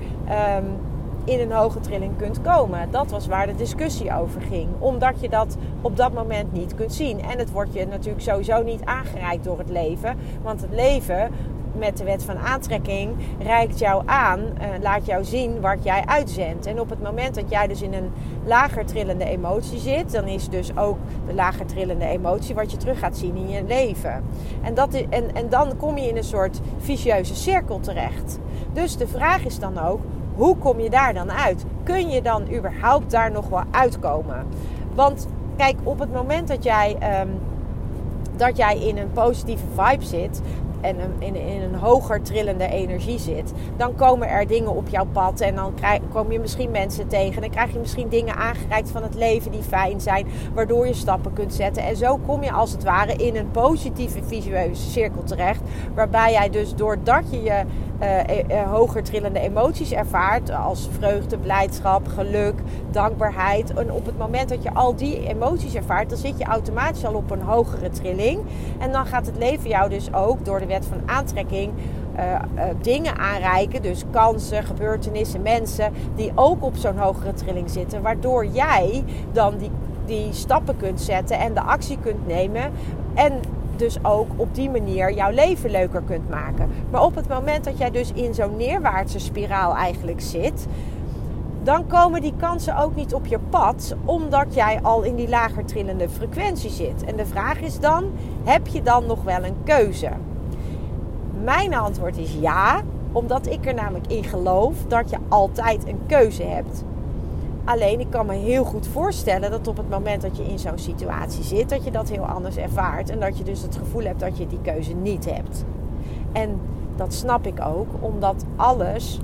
Um, 0.57 0.91
in 1.23 1.39
een 1.39 1.51
hoge 1.51 1.79
trilling 1.79 2.17
kunt 2.17 2.41
komen. 2.41 2.91
Dat 2.91 3.11
was 3.11 3.27
waar 3.27 3.47
de 3.47 3.55
discussie 3.55 4.15
over 4.15 4.41
ging. 4.41 4.69
Omdat 4.79 5.21
je 5.21 5.29
dat 5.29 5.57
op 5.81 5.97
dat 5.97 6.13
moment 6.13 6.51
niet 6.51 6.75
kunt 6.75 6.93
zien. 6.93 7.21
En 7.21 7.37
het 7.37 7.51
wordt 7.51 7.73
je 7.73 7.87
natuurlijk 7.87 8.23
sowieso 8.23 8.63
niet 8.63 8.85
aangereikt 8.85 9.43
door 9.43 9.57
het 9.57 9.69
leven. 9.69 10.17
Want 10.41 10.61
het 10.61 10.73
leven 10.73 11.31
met 11.77 11.97
de 11.97 12.03
wet 12.03 12.23
van 12.23 12.37
aantrekking 12.37 13.15
reikt 13.39 13.79
jou 13.79 14.03
aan, 14.05 14.39
uh, 14.39 14.67
laat 14.81 15.05
jou 15.05 15.23
zien 15.23 15.61
wat 15.61 15.83
jij 15.83 16.03
uitzendt. 16.05 16.65
En 16.65 16.79
op 16.79 16.89
het 16.89 17.01
moment 17.01 17.35
dat 17.35 17.49
jij 17.49 17.67
dus 17.67 17.81
in 17.81 17.93
een 17.93 18.11
lager 18.45 18.85
trillende 18.85 19.25
emotie 19.25 19.79
zit, 19.79 20.11
dan 20.11 20.27
is 20.27 20.49
dus 20.49 20.77
ook 20.77 20.97
de 21.27 21.33
lager 21.33 21.65
trillende 21.65 22.05
emotie 22.05 22.55
wat 22.55 22.71
je 22.71 22.77
terug 22.77 22.99
gaat 22.99 23.17
zien 23.17 23.35
in 23.35 23.49
je 23.49 23.63
leven. 23.63 24.23
En, 24.61 24.73
dat 24.73 24.93
en, 24.93 25.35
en 25.35 25.49
dan 25.49 25.77
kom 25.77 25.97
je 25.97 26.09
in 26.09 26.17
een 26.17 26.23
soort 26.23 26.59
vicieuze 26.77 27.35
cirkel 27.35 27.79
terecht. 27.79 28.39
Dus 28.73 28.97
de 28.97 29.07
vraag 29.07 29.45
is 29.45 29.59
dan 29.59 29.79
ook, 29.79 30.01
hoe 30.35 30.57
kom 30.57 30.79
je 30.79 30.89
daar 30.89 31.13
dan 31.13 31.31
uit? 31.31 31.65
Kun 31.83 32.09
je 32.09 32.21
dan 32.21 32.53
überhaupt 32.53 33.11
daar 33.11 33.31
nog 33.31 33.49
wel 33.49 33.63
uitkomen? 33.71 34.45
Want 34.95 35.27
kijk, 35.57 35.75
op 35.83 35.99
het 35.99 36.13
moment 36.13 36.47
dat 36.47 36.63
jij, 36.63 36.97
um, 37.21 37.29
dat 38.35 38.57
jij 38.57 38.77
in 38.77 38.97
een 38.97 39.11
positieve 39.11 39.65
vibe 39.75 40.05
zit, 40.05 40.41
en 40.83 40.95
in, 41.19 41.35
in, 41.35 41.61
een 41.61 41.75
hoger 41.75 42.21
trillende 42.21 42.67
energie 42.67 43.19
zit, 43.19 43.53
dan 43.77 43.95
komen 43.95 44.29
er 44.29 44.47
dingen 44.47 44.75
op 44.75 44.87
jouw 44.87 45.05
pad 45.11 45.41
en 45.41 45.55
dan 45.55 45.73
krijg, 45.73 46.01
kom 46.11 46.31
je 46.31 46.39
misschien 46.39 46.71
mensen 46.71 47.07
tegen. 47.07 47.41
Dan 47.41 47.49
krijg 47.49 47.73
je 47.73 47.79
misschien 47.79 48.09
dingen 48.09 48.35
aangereikt 48.35 48.91
van 48.91 49.03
het 49.03 49.15
leven 49.15 49.51
die 49.51 49.61
fijn 49.61 50.01
zijn, 50.01 50.27
waardoor 50.53 50.87
je 50.87 50.93
stappen 50.93 51.33
kunt 51.33 51.53
zetten. 51.53 51.83
En 51.83 51.95
zo 51.95 52.17
kom 52.25 52.43
je 52.43 52.51
als 52.51 52.71
het 52.71 52.83
ware 52.83 53.13
in 53.13 53.35
een 53.35 53.51
positieve 53.51 54.23
visueuze 54.23 54.89
cirkel 54.89 55.23
terecht, 55.23 55.61
waarbij 55.95 56.31
jij 56.31 56.49
dus 56.49 56.75
doordat 56.75 57.23
je 57.29 57.43
je 57.43 57.63
uh, 58.03 58.71
hoger 58.71 59.03
trillende 59.03 59.39
emoties 59.39 59.91
ervaart, 59.91 60.51
als 60.51 60.89
vreugde, 60.99 61.37
blijdschap, 61.37 62.07
geluk, 62.07 62.53
dankbaarheid. 62.91 63.73
En 63.73 63.91
op 63.91 64.05
het 64.05 64.17
moment 64.17 64.49
dat 64.49 64.63
je 64.63 64.73
al 64.73 64.95
die 64.95 65.27
emoties 65.27 65.75
ervaart, 65.75 66.09
dan 66.09 66.17
zit 66.17 66.37
je 66.37 66.43
automatisch 66.43 67.05
al 67.05 67.13
op 67.13 67.31
een 67.31 67.41
hogere 67.41 67.89
trilling. 67.89 68.39
En 68.79 68.91
dan 68.91 69.05
gaat 69.05 69.25
het 69.25 69.37
leven 69.37 69.69
jou 69.69 69.89
dus 69.89 70.13
ook 70.13 70.45
door 70.45 70.59
de 70.59 70.65
wet 70.65 70.85
van 70.85 71.01
aantrekking 71.05 71.71
uh, 72.17 72.39
dingen 72.81 73.17
aanreiken. 73.17 73.81
Dus 73.81 74.03
kansen, 74.11 74.63
gebeurtenissen, 74.63 75.41
mensen 75.41 75.93
die 76.15 76.31
ook 76.35 76.63
op 76.63 76.75
zo'n 76.75 76.97
hogere 76.97 77.33
trilling 77.33 77.69
zitten. 77.69 78.01
Waardoor 78.01 78.45
jij 78.45 79.03
dan 79.31 79.57
die, 79.57 79.71
die 80.05 80.33
stappen 80.33 80.77
kunt 80.77 81.01
zetten 81.01 81.39
en 81.39 81.53
de 81.53 81.61
actie 81.61 81.97
kunt 82.01 82.27
nemen. 82.27 82.71
En 83.13 83.39
dus 83.83 84.03
ook 84.03 84.27
op 84.35 84.55
die 84.55 84.69
manier 84.69 85.13
jouw 85.13 85.31
leven 85.31 85.71
leuker 85.71 86.01
kunt 86.01 86.29
maken. 86.29 86.69
Maar 86.91 87.03
op 87.03 87.15
het 87.15 87.27
moment 87.27 87.63
dat 87.63 87.77
jij 87.77 87.91
dus 87.91 88.11
in 88.13 88.33
zo'n 88.33 88.57
neerwaartse 88.57 89.19
spiraal 89.19 89.75
eigenlijk 89.75 90.21
zit, 90.21 90.67
dan 91.63 91.87
komen 91.87 92.21
die 92.21 92.33
kansen 92.37 92.77
ook 92.77 92.95
niet 92.95 93.13
op 93.13 93.25
je 93.25 93.39
pad, 93.49 93.95
omdat 94.05 94.53
jij 94.53 94.79
al 94.81 95.01
in 95.01 95.15
die 95.15 95.29
lager 95.29 95.65
trillende 95.65 96.09
frequentie 96.09 96.69
zit. 96.69 97.03
En 97.03 97.15
de 97.15 97.25
vraag 97.25 97.59
is 97.59 97.79
dan: 97.79 98.11
heb 98.43 98.67
je 98.67 98.81
dan 98.81 99.05
nog 99.05 99.23
wel 99.23 99.43
een 99.43 99.63
keuze? 99.63 100.09
Mijn 101.43 101.75
antwoord 101.75 102.17
is 102.17 102.35
ja, 102.39 102.81
omdat 103.11 103.47
ik 103.47 103.65
er 103.65 103.73
namelijk 103.73 104.07
in 104.07 104.23
geloof 104.23 104.75
dat 104.87 105.09
je 105.09 105.17
altijd 105.27 105.87
een 105.87 105.99
keuze 106.07 106.43
hebt. 106.43 106.83
Alleen 107.65 107.99
ik 107.99 108.09
kan 108.09 108.25
me 108.25 108.33
heel 108.33 108.63
goed 108.63 108.87
voorstellen 108.87 109.51
dat 109.51 109.67
op 109.67 109.77
het 109.77 109.89
moment 109.89 110.21
dat 110.21 110.37
je 110.37 110.43
in 110.43 110.59
zo'n 110.59 110.77
situatie 110.77 111.43
zit, 111.43 111.69
dat 111.69 111.83
je 111.83 111.91
dat 111.91 112.09
heel 112.09 112.25
anders 112.25 112.57
ervaart. 112.57 113.09
En 113.09 113.19
dat 113.19 113.37
je 113.37 113.43
dus 113.43 113.61
het 113.61 113.75
gevoel 113.75 114.03
hebt 114.03 114.19
dat 114.19 114.37
je 114.37 114.47
die 114.47 114.61
keuze 114.61 114.93
niet 114.93 115.25
hebt. 115.25 115.65
En 116.31 116.59
dat 116.95 117.13
snap 117.13 117.45
ik 117.47 117.65
ook, 117.65 117.87
omdat 117.99 118.45
alles 118.55 119.19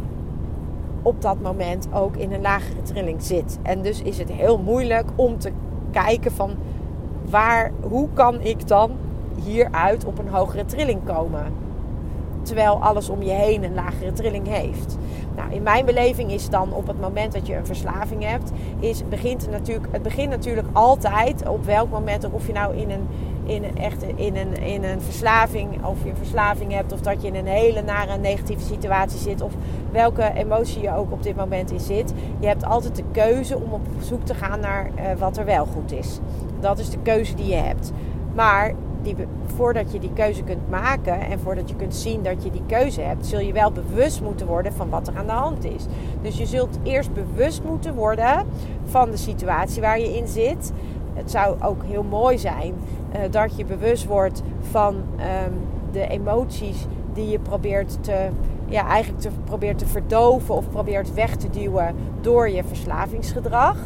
op 1.02 1.22
dat 1.22 1.42
moment 1.42 1.88
ook 1.94 2.16
in 2.16 2.34
een 2.34 2.42
lagere 2.42 2.82
trilling 2.82 3.22
zit. 3.22 3.60
En 3.62 3.82
dus 3.82 4.02
is 4.02 4.18
het 4.18 4.32
heel 4.32 4.58
moeilijk 4.58 5.10
om 5.16 5.38
te 5.38 5.52
kijken 5.92 6.32
van 6.32 6.52
waar, 7.30 7.72
hoe 7.82 8.08
kan 8.14 8.42
ik 8.42 8.68
dan 8.68 8.92
hieruit 9.44 10.06
op 10.06 10.20
een 10.20 10.30
hogere 10.30 10.66
trilling 10.66 11.04
komen 11.04 11.68
terwijl 12.42 12.82
alles 12.82 13.10
om 13.10 13.22
je 13.22 13.32
heen 13.32 13.64
een 13.64 13.74
lagere 13.74 14.12
trilling 14.12 14.48
heeft. 14.48 14.98
Nou, 15.40 15.52
in 15.52 15.64
mijn 15.64 15.86
beleving 15.86 16.32
is 16.32 16.50
dan 16.50 16.74
op 16.74 16.88
het 16.88 17.00
moment 17.00 17.34
dat 17.34 17.48
je 17.48 17.56
een 17.56 17.66
verslaving 17.66 18.24
hebt, 18.24 18.52
is, 18.80 19.08
begint 19.10 19.50
natuurlijk, 19.50 19.88
het 19.92 20.02
begint 20.02 20.30
natuurlijk 20.30 20.68
altijd 20.74 21.48
op 21.48 21.66
welk 21.66 21.90
moment, 21.90 22.32
of 22.32 22.48
je 22.48 22.54
nou 22.54 22.76
in 22.76 22.90
een, 22.90 23.08
in 23.44 23.64
een, 23.64 23.78
echt 23.78 24.04
in 24.04 24.36
een, 24.36 24.58
in 24.58 24.84
een 24.84 25.02
verslaving, 25.02 25.86
of 25.86 26.04
je 26.04 26.10
een 26.10 26.16
verslaving 26.16 26.72
hebt, 26.72 26.92
of 26.92 27.02
dat 27.02 27.22
je 27.22 27.28
in 27.28 27.36
een 27.36 27.46
hele 27.46 27.82
nare 27.82 28.18
negatieve 28.18 28.64
situatie 28.64 29.20
zit, 29.20 29.42
of 29.42 29.54
welke 29.92 30.32
emotie 30.34 30.82
je 30.82 30.96
ook 30.96 31.12
op 31.12 31.24
dit 31.24 31.36
moment 31.36 31.72
in 31.72 31.80
zit. 31.80 32.14
Je 32.40 32.48
hebt 32.48 32.66
altijd 32.66 32.96
de 32.96 33.04
keuze 33.12 33.56
om 33.56 33.72
op 33.72 33.88
zoek 34.00 34.26
te 34.26 34.34
gaan 34.34 34.60
naar 34.60 34.90
uh, 34.96 35.20
wat 35.20 35.38
er 35.38 35.46
wel 35.46 35.66
goed 35.66 35.92
is. 35.92 36.20
Dat 36.60 36.80
is 36.80 36.90
de 36.90 37.00
keuze 37.04 37.36
die 37.36 37.48
je 37.48 37.56
hebt. 37.56 37.92
Maar 38.36 38.74
die, 39.02 39.16
voordat 39.56 39.92
je 39.92 40.00
die 40.00 40.14
keuze 40.14 40.44
kunt 40.44 40.70
maken 40.70 41.20
en 41.20 41.40
voordat 41.40 41.70
je 41.70 41.76
kunt 41.76 41.96
zien 41.96 42.24
dat 42.24 42.44
je 42.44 42.52
die 42.52 42.66
keuze 42.68 43.02
hebt, 43.02 43.26
zul 43.26 43.40
je 43.40 43.54
wel 43.54 43.72
bewust 43.72 44.22
moeten 44.22 44.48
worden 44.48 44.74
van 44.74 44.90
wat 44.90 45.08
er 45.08 45.18
aan 45.18 45.26
de 45.26 45.32
hand 45.32 45.66
is. 45.66 45.86
Dus 46.22 46.38
je 46.38 46.46
zult 46.46 46.80
eerst 46.84 47.14
bewust 47.14 47.64
moeten 47.64 47.96
worden 47.96 48.46
van 48.86 49.12
de 49.12 49.18
situatie 49.18 49.82
waar 49.82 50.00
je 50.00 50.18
in 50.18 50.28
zit. 50.28 50.72
Het 51.14 51.32
zou 51.32 51.62
ook 51.62 51.84
heel 51.86 52.04
mooi 52.04 52.38
zijn 52.38 52.74
uh, 53.14 53.20
dat 53.32 53.58
je 53.58 53.66
bewust 53.66 54.06
wordt 54.06 54.42
van 54.62 54.96
um, 54.96 55.54
de 55.92 56.08
emoties 56.08 56.86
die 57.14 57.30
je 57.30 57.40
probeert 57.40 58.04
te, 58.04 58.30
ja, 58.66 58.88
eigenlijk 58.88 59.22
te, 59.22 59.30
probeert 59.44 59.78
te 59.78 59.88
verdoven 59.88 60.56
of 60.56 60.70
probeert 60.70 61.14
weg 61.14 61.36
te 61.36 61.50
duwen 61.50 61.96
door 62.22 62.50
je 62.50 62.64
verslavingsgedrag. 62.64 63.78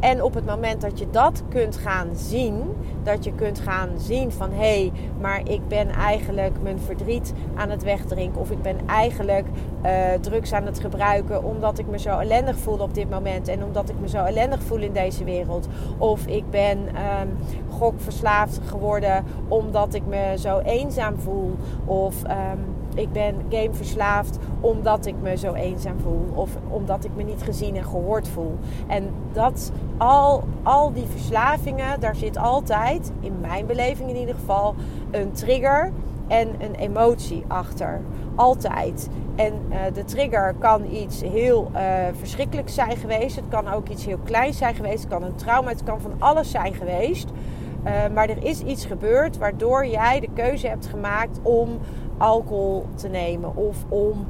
En 0.00 0.22
op 0.22 0.34
het 0.34 0.46
moment 0.46 0.80
dat 0.80 0.98
je 0.98 1.10
dat 1.10 1.42
kunt 1.48 1.76
gaan 1.76 2.08
zien, 2.14 2.62
dat 3.02 3.24
je 3.24 3.32
kunt 3.32 3.58
gaan 3.58 3.88
zien 3.96 4.32
van 4.32 4.50
hé, 4.50 4.56
hey, 4.56 4.92
maar 5.20 5.40
ik 5.48 5.68
ben 5.68 5.88
eigenlijk 5.88 6.62
mijn 6.62 6.78
verdriet 6.78 7.32
aan 7.54 7.70
het 7.70 7.82
wegdrinken 7.82 8.40
of 8.40 8.50
ik 8.50 8.62
ben 8.62 8.76
eigenlijk 8.86 9.46
uh, 9.84 10.12
drugs 10.20 10.52
aan 10.52 10.66
het 10.66 10.80
gebruiken 10.80 11.44
omdat 11.44 11.78
ik 11.78 11.86
me 11.86 11.98
zo 11.98 12.18
ellendig 12.18 12.56
voel 12.56 12.78
op 12.78 12.94
dit 12.94 13.10
moment 13.10 13.48
en 13.48 13.64
omdat 13.64 13.88
ik 13.88 13.94
me 14.00 14.08
zo 14.08 14.24
ellendig 14.24 14.62
voel 14.62 14.78
in 14.78 14.92
deze 14.92 15.24
wereld. 15.24 15.68
Of 15.98 16.26
ik 16.26 16.50
ben 16.50 16.78
um, 16.78 17.36
gokverslaafd 17.70 18.60
geworden 18.64 19.24
omdat 19.48 19.94
ik 19.94 20.06
me 20.06 20.34
zo 20.38 20.58
eenzaam 20.58 21.18
voel. 21.18 21.56
Of 21.84 22.22
um, 22.22 22.75
ik 22.96 23.12
ben 23.12 23.34
gameverslaafd 23.48 24.38
omdat 24.60 25.06
ik 25.06 25.14
me 25.22 25.36
zo 25.36 25.52
eenzaam 25.52 26.00
voel. 26.00 26.26
Of 26.34 26.50
omdat 26.68 27.04
ik 27.04 27.10
me 27.16 27.22
niet 27.22 27.42
gezien 27.42 27.76
en 27.76 27.84
gehoord 27.84 28.28
voel. 28.28 28.58
En 28.86 29.10
dat, 29.32 29.72
al, 29.96 30.44
al 30.62 30.92
die 30.92 31.06
verslavingen, 31.06 32.00
daar 32.00 32.16
zit 32.16 32.38
altijd, 32.38 33.12
in 33.20 33.40
mijn 33.40 33.66
beleving 33.66 34.10
in 34.10 34.16
ieder 34.16 34.34
geval, 34.34 34.74
een 35.10 35.32
trigger 35.32 35.92
en 36.26 36.48
een 36.58 36.74
emotie 36.74 37.44
achter. 37.46 38.00
Altijd. 38.34 39.08
En 39.34 39.52
uh, 39.70 39.76
de 39.92 40.04
trigger 40.04 40.54
kan 40.58 40.84
iets 40.90 41.22
heel 41.22 41.70
uh, 41.74 41.80
verschrikkelijks 42.18 42.74
zijn 42.74 42.96
geweest. 42.96 43.36
Het 43.36 43.48
kan 43.48 43.68
ook 43.68 43.88
iets 43.88 44.06
heel 44.06 44.18
kleins 44.24 44.58
zijn 44.58 44.74
geweest. 44.74 45.02
Het 45.02 45.12
kan 45.12 45.22
een 45.22 45.34
trauma, 45.34 45.68
het 45.68 45.82
kan 45.82 46.00
van 46.00 46.12
alles 46.18 46.50
zijn 46.50 46.74
geweest. 46.74 47.28
Uh, 47.84 47.92
maar 48.14 48.28
er 48.28 48.44
is 48.44 48.60
iets 48.60 48.84
gebeurd 48.84 49.38
waardoor 49.38 49.86
jij 49.86 50.20
de 50.20 50.28
keuze 50.34 50.68
hebt 50.68 50.86
gemaakt 50.86 51.38
om 51.42 51.78
alcohol 52.18 52.86
te 52.94 53.08
nemen 53.08 53.56
of 53.56 53.84
om, 53.88 54.26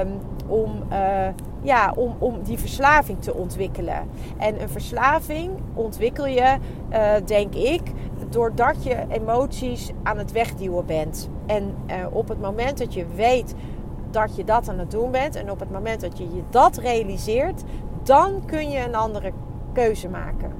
um, 0.00 0.18
om, 0.46 0.82
uh, 0.92 1.26
ja, 1.62 1.92
om, 1.96 2.14
om 2.18 2.42
die 2.42 2.58
verslaving 2.58 3.22
te 3.22 3.34
ontwikkelen. 3.34 4.08
En 4.38 4.62
een 4.62 4.68
verslaving 4.68 5.50
ontwikkel 5.74 6.26
je, 6.26 6.56
uh, 6.92 7.12
denk 7.24 7.54
ik, 7.54 7.82
doordat 8.28 8.84
je 8.84 9.04
emoties 9.08 9.90
aan 10.02 10.18
het 10.18 10.32
wegduwen 10.32 10.86
bent. 10.86 11.28
En 11.46 11.74
uh, 11.86 11.94
op 12.10 12.28
het 12.28 12.40
moment 12.40 12.78
dat 12.78 12.94
je 12.94 13.06
weet 13.14 13.54
dat 14.10 14.36
je 14.36 14.44
dat 14.44 14.68
aan 14.68 14.78
het 14.78 14.90
doen 14.90 15.10
bent 15.10 15.36
en 15.36 15.50
op 15.50 15.60
het 15.60 15.70
moment 15.70 16.00
dat 16.00 16.18
je 16.18 16.24
je 16.24 16.42
dat 16.50 16.76
realiseert, 16.76 17.62
dan 18.02 18.44
kun 18.44 18.70
je 18.70 18.84
een 18.84 18.94
andere 18.94 19.32
keuze 19.72 20.08
maken. 20.08 20.52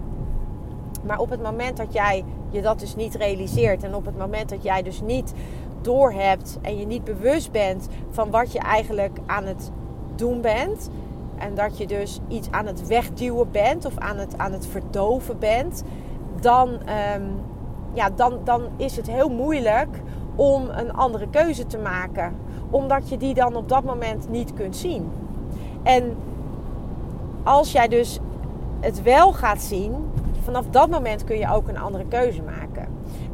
Maar 1.07 1.19
op 1.19 1.31
het 1.31 1.43
moment 1.43 1.77
dat 1.77 1.93
jij 1.93 2.25
je 2.51 2.63
dat 2.63 2.81
dus 2.81 2.97
niet 2.97 3.15
realiseert 3.15 3.83
en 3.83 3.95
op 3.95 4.05
het 4.05 4.19
moment 4.19 4.49
dat 4.49 4.63
jij 4.63 4.83
dus 4.83 5.01
niet 5.01 5.33
doorhebt 5.83 6.59
en 6.63 6.79
je 6.79 6.87
niet 6.87 7.05
bewust 7.05 7.53
bent 7.53 7.89
van 8.11 8.31
wat 8.31 8.53
je 8.53 8.59
eigenlijk 8.59 9.19
aan 9.27 9.45
het 9.45 9.71
doen 10.15 10.41
bent. 10.41 10.91
En 11.39 11.55
dat 11.55 11.79
je 11.79 11.87
dus 11.87 12.21
iets 12.29 12.51
aan 12.51 12.67
het 12.67 12.87
wegduwen 12.87 13.51
bent 13.51 13.85
of 13.85 13.99
aan 13.99 14.17
het, 14.17 14.39
aan 14.39 14.53
het 14.53 14.67
verdoven 14.67 15.39
bent. 15.39 15.85
Dan, 16.41 16.69
um, 16.69 17.41
ja, 17.93 18.11
dan, 18.11 18.39
dan 18.45 18.63
is 18.77 18.97
het 18.97 19.11
heel 19.11 19.29
moeilijk 19.29 19.89
om 20.35 20.69
een 20.69 20.93
andere 20.93 21.29
keuze 21.29 21.67
te 21.67 21.79
maken. 21.79 22.35
Omdat 22.71 23.09
je 23.09 23.17
die 23.17 23.35
dan 23.35 23.57
op 23.57 23.69
dat 23.69 23.85
moment 23.85 24.29
niet 24.31 24.55
kunt 24.55 24.77
zien. 24.77 25.11
En 25.83 26.17
als 27.43 27.73
jij 27.73 27.89
dus 27.89 28.19
het 28.81 29.03
wel 29.03 29.33
gaat 29.33 29.63
zien, 29.63 29.95
vanaf 30.43 30.65
dat 30.71 30.91
moment 30.91 31.25
kun 31.25 31.39
je 31.39 31.53
ook 31.53 31.69
een 31.69 31.79
andere 31.79 32.05
keuze 32.09 32.43
maken. 32.43 32.72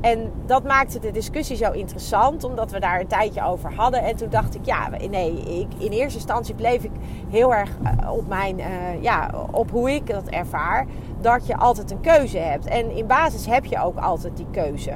En 0.01 0.33
dat 0.47 0.65
maakte 0.65 0.99
de 0.99 1.11
discussie 1.11 1.57
zo 1.57 1.71
interessant, 1.71 2.45
omdat 2.45 2.71
we 2.71 2.81
daar 2.81 3.01
een 3.01 3.07
tijdje 3.07 3.45
over 3.45 3.75
hadden. 3.75 4.03
En 4.03 4.17
toen 4.17 4.31
dacht 4.31 4.55
ik, 4.55 4.65
ja, 4.65 4.89
nee, 5.11 5.33
ik, 5.33 5.67
in 5.79 5.91
eerste 5.91 6.19
instantie 6.19 6.55
bleef 6.55 6.85
ik 6.85 6.91
heel 7.29 7.55
erg 7.55 7.71
eh, 7.83 8.13
op, 8.13 8.29
mijn, 8.29 8.59
uh, 8.59 9.03
ja, 9.03 9.31
op 9.51 9.71
hoe 9.71 9.91
ik 9.91 10.07
dat 10.07 10.29
ervaar, 10.29 10.87
dat 11.21 11.47
je 11.47 11.57
altijd 11.57 11.91
een 11.91 12.01
keuze 12.01 12.39
hebt. 12.39 12.67
En 12.67 12.91
in 12.91 13.07
basis 13.07 13.47
heb 13.47 13.65
je 13.65 13.83
ook 13.83 13.99
altijd 13.99 14.37
die 14.37 14.47
keuze. 14.51 14.93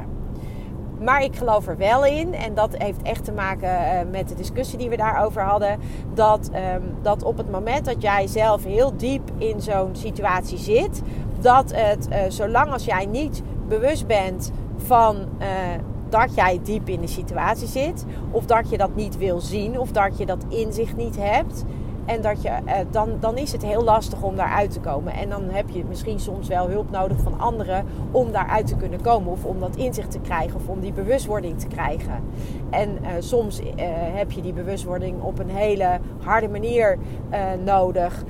Maar 1.00 1.23
ik 1.23 1.37
geloof 1.37 1.66
er 1.66 1.76
wel 1.76 2.04
in, 2.04 2.35
en 2.35 2.54
dat 2.54 2.76
heeft 2.76 3.02
echt 3.02 3.25
te 3.25 3.32
maken 3.32 3.68
uh, 3.68 4.11
met 4.11 4.28
de 4.28 4.35
discussie 4.35 4.78
die 4.78 4.88
we 4.88 4.97
daarover 4.97 5.42
hadden, 5.42 5.78
dat, 6.14 6.50
um, 6.75 6.94
dat 7.02 7.23
op 7.23 7.37
het 7.37 7.50
moment 7.50 7.85
dat 7.85 8.02
jij 8.02 8.26
zelf 8.26 8.64
heel 8.64 8.97
diep 8.97 9.30
in 9.38 9.61
zo'n 9.61 9.90
situatie 9.92 10.59
zit, 10.59 11.02
dat 11.40 11.73
het, 11.75 12.09
zolang 12.28 12.73
als 12.73 12.85
jij 12.85 13.06
niet 13.06 13.42
bewust 13.68 14.06
bent 14.06 14.52
van 14.92 15.16
uh, 15.16 15.46
dat 16.08 16.34
jij 16.34 16.61
diep 16.62 16.88
in 16.88 17.00
de 17.00 17.06
situatie 17.06 17.68
zit, 17.68 18.04
of 18.30 18.44
dat 18.44 18.70
je 18.70 18.78
dat 18.78 18.94
niet 18.94 19.18
wil 19.18 19.40
zien, 19.40 19.78
of 19.78 19.90
dat 19.90 20.18
je 20.18 20.26
dat 20.26 20.44
inzicht 20.49 20.96
niet 20.96 21.16
hebt, 21.18 21.64
En 22.04 22.21
dat 22.21 22.42
je, 22.42 22.49
eh, 22.49 22.78
dan, 22.90 23.11
dan 23.21 23.37
is 23.37 23.52
het 23.52 23.64
heel 23.64 23.82
lastig 23.82 24.23
om 24.23 24.37
daaruit 24.37 24.71
te 24.71 24.80
komen. 24.80 25.12
En 25.12 25.28
dan 25.28 25.42
heb 25.50 25.71
je 25.71 25.85
misschien 25.85 26.21
soms 26.21 26.49
wel 26.49 26.68
hulp 26.68 26.90
nodig 26.90 27.21
van 27.21 27.40
anderen 27.40 27.85
om 28.11 28.32
daaruit 28.32 28.66
te 28.66 28.76
kunnen 28.76 29.00
komen. 29.00 29.32
Of 29.32 29.44
om 29.44 29.61
dat 29.61 29.76
inzicht 29.76 30.11
te 30.11 30.21
krijgen 30.21 30.56
of 30.56 30.68
om 30.68 30.80
die 30.80 30.92
bewustwording 30.92 31.59
te 31.59 31.66
krijgen. 31.66 32.23
En 32.71 32.99
uh, 33.02 33.09
soms 33.18 33.61
uh, 33.61 33.66
heb 34.14 34.30
je 34.30 34.42
die 34.42 34.52
bewustwording 34.52 35.23
op 35.23 35.38
een 35.38 35.50
hele 35.50 35.99
harde 36.23 36.49
manier 36.49 36.99
nodig. 37.64 38.25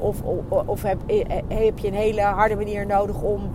of 0.00 0.22
of, 0.22 0.66
of 0.66 0.82
heb, 0.82 1.00
heb, 1.48 1.78
je 1.78 1.88
een 1.88 1.94
hele 1.94 2.20
harde 2.20 2.56
manier 2.56 2.86
nodig 2.86 3.22
om, 3.22 3.50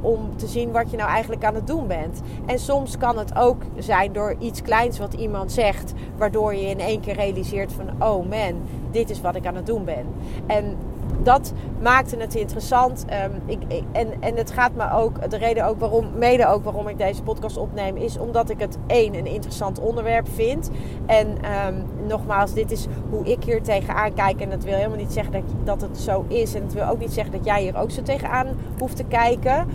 om 0.00 0.36
te 0.36 0.46
zien 0.46 0.72
wat 0.72 0.90
je 0.90 0.96
nou 0.96 1.10
eigenlijk 1.10 1.44
aan 1.44 1.54
het 1.54 1.66
doen 1.66 1.86
bent. 1.86 2.20
En 2.46 2.58
soms 2.58 2.98
kan 2.98 3.18
het 3.18 3.36
ook 3.36 3.62
zijn 3.76 4.12
door 4.12 4.34
iets 4.38 4.62
kleins 4.62 4.98
wat 4.98 5.14
iemand 5.14 5.52
zegt, 5.52 5.92
waardoor 6.16 6.54
je 6.54 6.68
in 6.68 6.80
één 6.80 7.00
keer 7.00 7.14
realiseert 7.14 7.72
van 7.72 8.02
oh 8.02 8.28
man, 8.28 8.62
dit 8.90 9.10
is 9.10 9.20
wat 9.20 9.34
ik 9.34 9.46
aan 9.46 9.56
het 9.56 9.66
doen 9.66 9.84
ben. 9.84 10.06
En 10.46 10.76
dat 11.22 11.52
maakte 11.82 12.16
het 12.16 12.34
interessant. 12.34 13.04
Um, 13.24 13.42
ik, 13.46 13.82
en, 13.92 14.08
en 14.20 14.36
het 14.36 14.50
gaat 14.50 14.74
me 14.74 14.92
ook, 14.92 15.30
de 15.30 15.36
reden 15.36 15.66
ook 15.66 15.80
waarom, 15.80 16.06
mede 16.16 16.46
ook 16.46 16.64
waarom 16.64 16.88
ik 16.88 16.98
deze 16.98 17.22
podcast 17.22 17.56
opneem, 17.56 17.96
is 17.96 18.18
omdat 18.18 18.50
ik 18.50 18.60
het 18.60 18.78
één, 18.86 19.14
een 19.14 19.26
interessant 19.26 19.80
onderwerp 19.80 20.28
vind. 20.28 20.70
En 21.06 21.28
um, 21.28 21.84
nogmaals, 22.06 22.52
dit 22.52 22.70
is 22.70 22.86
hoe 23.10 23.24
ik 23.24 23.44
hier 23.44 23.62
tegenaan 23.62 24.14
kijk. 24.14 24.40
En 24.40 24.50
dat 24.50 24.64
wil 24.64 24.74
helemaal 24.74 24.96
niet 24.96 25.12
zeggen 25.12 25.32
dat, 25.32 25.42
dat 25.64 25.80
het 25.80 25.98
zo 25.98 26.24
is. 26.28 26.54
En 26.54 26.62
het 26.62 26.72
wil 26.72 26.88
ook 26.88 26.98
niet 26.98 27.12
zeggen 27.12 27.32
dat 27.32 27.44
jij 27.44 27.62
hier 27.62 27.76
ook 27.76 27.90
zo 27.90 28.02
tegenaan 28.02 28.46
hoeft 28.78 28.96
te 28.96 29.04
kijken. 29.04 29.66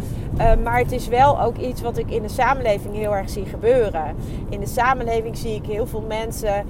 Um, 0.42 0.62
maar 0.64 0.78
het 0.78 0.92
is 0.92 1.08
wel 1.08 1.42
ook 1.42 1.58
iets 1.58 1.82
wat 1.82 1.98
ik 1.98 2.12
in 2.12 2.22
de 2.22 2.30
samenleving 2.30 2.96
heel 2.96 3.16
erg 3.16 3.30
zie 3.30 3.46
gebeuren. 3.46 4.16
In 4.50 4.60
de 4.60 4.68
samenleving 4.68 5.38
zie 5.38 5.56
ik 5.56 5.66
heel 5.66 5.88
veel 5.88 6.04
mensen 6.08 6.66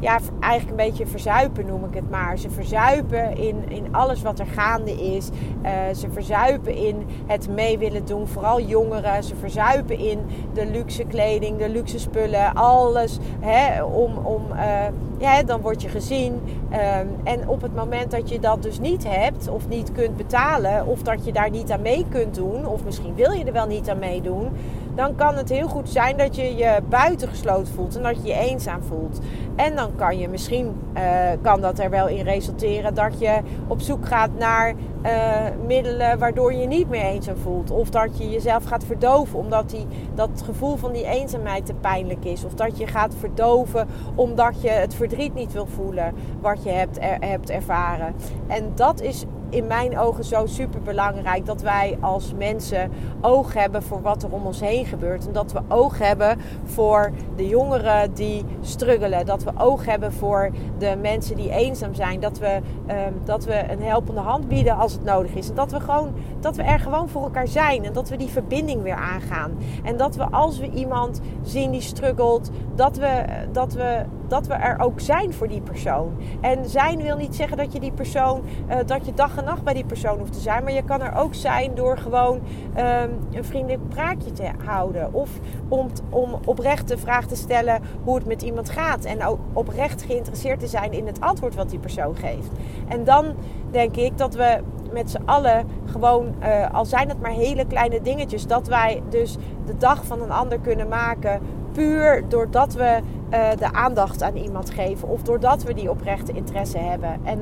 ja, 0.00 0.18
eigenlijk 0.40 0.80
een 0.80 0.86
beetje 0.86 1.06
verzuipen 1.06 1.66
noem 1.66 1.84
ik 1.84 1.94
het 1.94 2.10
maar. 2.10 2.38
Ze 2.38 2.50
verzuipen 2.50 3.36
in, 3.36 3.64
in 3.68 3.94
alles 3.94 4.22
wat 4.22 4.38
er 4.38 4.46
gaande 4.46 4.92
is. 4.92 5.28
Uh, 5.64 5.70
ze 5.94 6.10
verzuipen 6.10 6.74
in 6.74 7.06
het 7.26 7.48
mee 7.48 7.78
willen 7.78 8.04
doen, 8.04 8.26
vooral 8.26 8.60
jongeren. 8.60 9.24
Ze 9.24 9.36
verzuipen 9.36 9.98
in 9.98 10.18
de 10.52 10.66
luxe 10.66 11.04
kleding, 11.04 11.58
de 11.58 11.68
luxe 11.68 11.98
spullen, 11.98 12.54
alles. 12.54 13.18
Hè, 13.40 13.82
om, 13.82 14.16
om, 14.16 14.42
uh, 14.52 14.86
ja, 15.18 15.42
dan 15.42 15.60
word 15.60 15.82
je 15.82 15.88
gezien. 15.88 16.32
Um, 16.72 17.16
en 17.24 17.48
op 17.48 17.62
het 17.62 17.74
moment 17.74 18.10
dat 18.10 18.28
je 18.28 18.40
dat 18.40 18.62
dus 18.62 18.80
niet 18.80 19.04
hebt 19.08 19.48
of 19.48 19.68
niet 19.68 19.92
kunt 19.92 20.16
betalen, 20.16 20.86
of 20.86 21.02
dat 21.02 21.24
je 21.24 21.32
daar 21.32 21.50
niet 21.50 21.70
aan 21.70 21.82
mee 21.82 22.06
kunt 22.08 22.34
doen, 22.34 22.66
of 22.66 22.84
misschien 22.84 23.14
wil 23.14 23.30
je 23.30 23.44
er 23.44 23.52
wel 23.52 23.66
niet 23.66 23.88
aan 23.90 23.98
meedoen 23.98 24.50
dan 24.98 25.14
kan 25.14 25.34
het 25.34 25.48
heel 25.48 25.68
goed 25.68 25.88
zijn 25.88 26.16
dat 26.16 26.36
je 26.36 26.56
je 26.56 26.78
buitengesloten 26.88 27.74
voelt 27.74 27.96
en 27.96 28.02
dat 28.02 28.16
je 28.16 28.28
je 28.28 28.34
eenzaam 28.34 28.82
voelt. 28.82 29.20
En 29.56 29.76
dan 29.76 29.90
kan 29.96 30.18
je 30.18 30.28
misschien, 30.28 30.74
uh, 30.96 31.02
kan 31.42 31.60
dat 31.60 31.78
er 31.78 31.90
wel 31.90 32.08
in 32.08 32.24
resulteren 32.24 32.94
dat 32.94 33.18
je 33.18 33.40
op 33.66 33.80
zoek 33.80 34.06
gaat 34.06 34.30
naar 34.38 34.74
uh, 35.08 35.66
middelen 35.66 36.18
waardoor 36.18 36.52
je 36.52 36.66
niet 36.66 36.88
meer 36.88 37.02
eenzaam 37.02 37.36
voelt. 37.36 37.70
Of 37.70 37.90
dat 37.90 38.18
je 38.18 38.30
jezelf 38.30 38.64
gaat 38.64 38.84
verdoven 38.84 39.38
omdat 39.38 39.70
die, 39.70 39.86
dat 40.14 40.42
gevoel 40.44 40.76
van 40.76 40.92
die 40.92 41.06
eenzaamheid 41.06 41.66
te 41.66 41.74
pijnlijk 41.74 42.24
is. 42.24 42.44
Of 42.44 42.54
dat 42.54 42.78
je 42.78 42.86
gaat 42.86 43.14
verdoven 43.18 43.88
omdat 44.14 44.62
je 44.62 44.68
het 44.68 44.94
verdriet 44.94 45.34
niet 45.34 45.52
wil 45.52 45.66
voelen 45.66 46.14
wat 46.40 46.62
je 46.62 46.70
hebt, 46.70 46.98
hebt 47.00 47.50
ervaren. 47.50 48.14
En 48.46 48.72
dat 48.74 49.00
is 49.00 49.24
in 49.50 49.66
mijn 49.66 49.98
ogen 49.98 50.24
zo 50.24 50.46
super 50.46 50.82
belangrijk 50.82 51.46
dat 51.46 51.62
wij 51.62 51.98
als 52.00 52.32
mensen 52.34 52.90
oog 53.20 53.54
hebben 53.54 53.82
voor 53.82 54.02
wat 54.02 54.22
er 54.22 54.32
om 54.32 54.46
ons 54.46 54.60
heen 54.60 54.86
gebeurt. 54.86 55.26
En 55.26 55.32
dat 55.32 55.52
we 55.52 55.60
oog 55.68 55.98
hebben 55.98 56.38
voor 56.64 57.12
de 57.36 57.48
jongeren 57.48 58.14
die 58.14 58.44
struggelen. 58.60 59.26
Dat 59.26 59.44
we 59.44 59.50
oog 59.56 59.84
hebben 59.84 60.12
voor 60.12 60.50
de 60.78 60.96
mensen 61.00 61.36
die 61.36 61.50
eenzaam 61.50 61.94
zijn. 61.94 62.20
Dat 62.20 62.38
we, 62.38 62.60
um, 62.88 63.20
dat 63.24 63.44
we 63.44 63.70
een 63.70 63.82
helpende 63.82 64.20
hand 64.20 64.48
bieden 64.48 64.76
als 64.76 64.92
het 64.92 65.04
nodig 65.04 65.34
is. 65.34 65.48
En 65.48 65.54
dat 65.54 65.70
we, 65.70 65.80
gewoon, 65.80 66.12
dat 66.40 66.56
we 66.56 66.62
er 66.62 66.80
gewoon 66.80 67.08
voor 67.08 67.22
elkaar 67.22 67.48
zijn. 67.48 67.84
En 67.84 67.92
dat 67.92 68.08
we 68.08 68.16
die 68.16 68.28
verbinding 68.28 68.82
weer 68.82 68.94
aangaan. 68.94 69.56
En 69.84 69.96
dat 69.96 70.16
we 70.16 70.24
als 70.30 70.58
we 70.58 70.70
iemand 70.70 71.20
zien 71.42 71.70
die 71.70 71.80
struggelt, 71.80 72.50
dat 72.74 72.96
we, 72.96 73.24
dat 73.52 73.72
we 73.72 74.04
dat 74.28 74.46
we 74.46 74.54
er 74.54 74.80
ook 74.80 75.00
zijn 75.00 75.32
voor 75.32 75.48
die 75.48 75.60
persoon. 75.60 76.12
En 76.40 76.68
zijn 76.68 77.02
wil 77.02 77.16
niet 77.16 77.36
zeggen 77.36 77.56
dat 77.56 77.72
je 77.72 77.80
die 77.80 77.92
persoon, 77.92 78.42
uh, 78.68 78.76
dat 78.86 79.06
je 79.06 79.14
dag 79.14 79.36
en 79.36 79.44
nacht 79.44 79.62
bij 79.64 79.74
die 79.74 79.84
persoon 79.84 80.18
hoeft 80.18 80.32
te 80.32 80.40
zijn. 80.40 80.64
Maar 80.64 80.72
je 80.72 80.84
kan 80.84 81.02
er 81.02 81.16
ook 81.16 81.34
zijn 81.34 81.74
door 81.74 81.98
gewoon 81.98 82.36
um, 82.36 83.18
een 83.32 83.44
vriendelijk 83.44 83.88
praatje 83.88 84.32
te 84.32 84.50
houden. 84.64 85.14
Of 85.14 85.30
om, 85.68 85.88
om 86.10 86.38
oprecht 86.44 86.88
de 86.88 86.98
vraag 86.98 87.26
te 87.26 87.36
stellen 87.36 87.82
hoe 88.04 88.14
het 88.14 88.26
met 88.26 88.42
iemand 88.42 88.70
gaat. 88.70 89.04
En 89.04 89.24
ook 89.24 89.38
oprecht 89.52 90.02
geïnteresseerd 90.02 90.60
te 90.60 90.66
zijn 90.66 90.92
in 90.92 91.06
het 91.06 91.20
antwoord 91.20 91.54
wat 91.54 91.70
die 91.70 91.78
persoon 91.78 92.16
geeft. 92.16 92.50
En 92.88 93.04
dan 93.04 93.34
denk 93.70 93.96
ik 93.96 94.18
dat 94.18 94.34
we 94.34 94.60
met 94.92 95.10
z'n 95.10 95.22
allen 95.24 95.66
gewoon, 95.84 96.34
uh, 96.42 96.70
al 96.74 96.84
zijn 96.84 97.08
het 97.08 97.20
maar 97.20 97.30
hele 97.30 97.66
kleine 97.66 98.00
dingetjes, 98.00 98.46
dat 98.46 98.66
wij 98.66 99.02
dus 99.08 99.36
de 99.66 99.76
dag 99.76 100.04
van 100.04 100.22
een 100.22 100.30
ander 100.30 100.58
kunnen 100.58 100.88
maken. 100.88 101.40
Puur 101.78 102.28
doordat 102.28 102.74
we 102.74 103.00
uh, 103.30 103.50
de 103.58 103.72
aandacht 103.72 104.22
aan 104.22 104.36
iemand 104.36 104.70
geven. 104.70 105.08
Of 105.08 105.22
doordat 105.22 105.62
we 105.62 105.74
die 105.74 105.90
oprechte 105.90 106.32
interesse 106.32 106.78
hebben. 106.78 107.20
En 107.24 107.40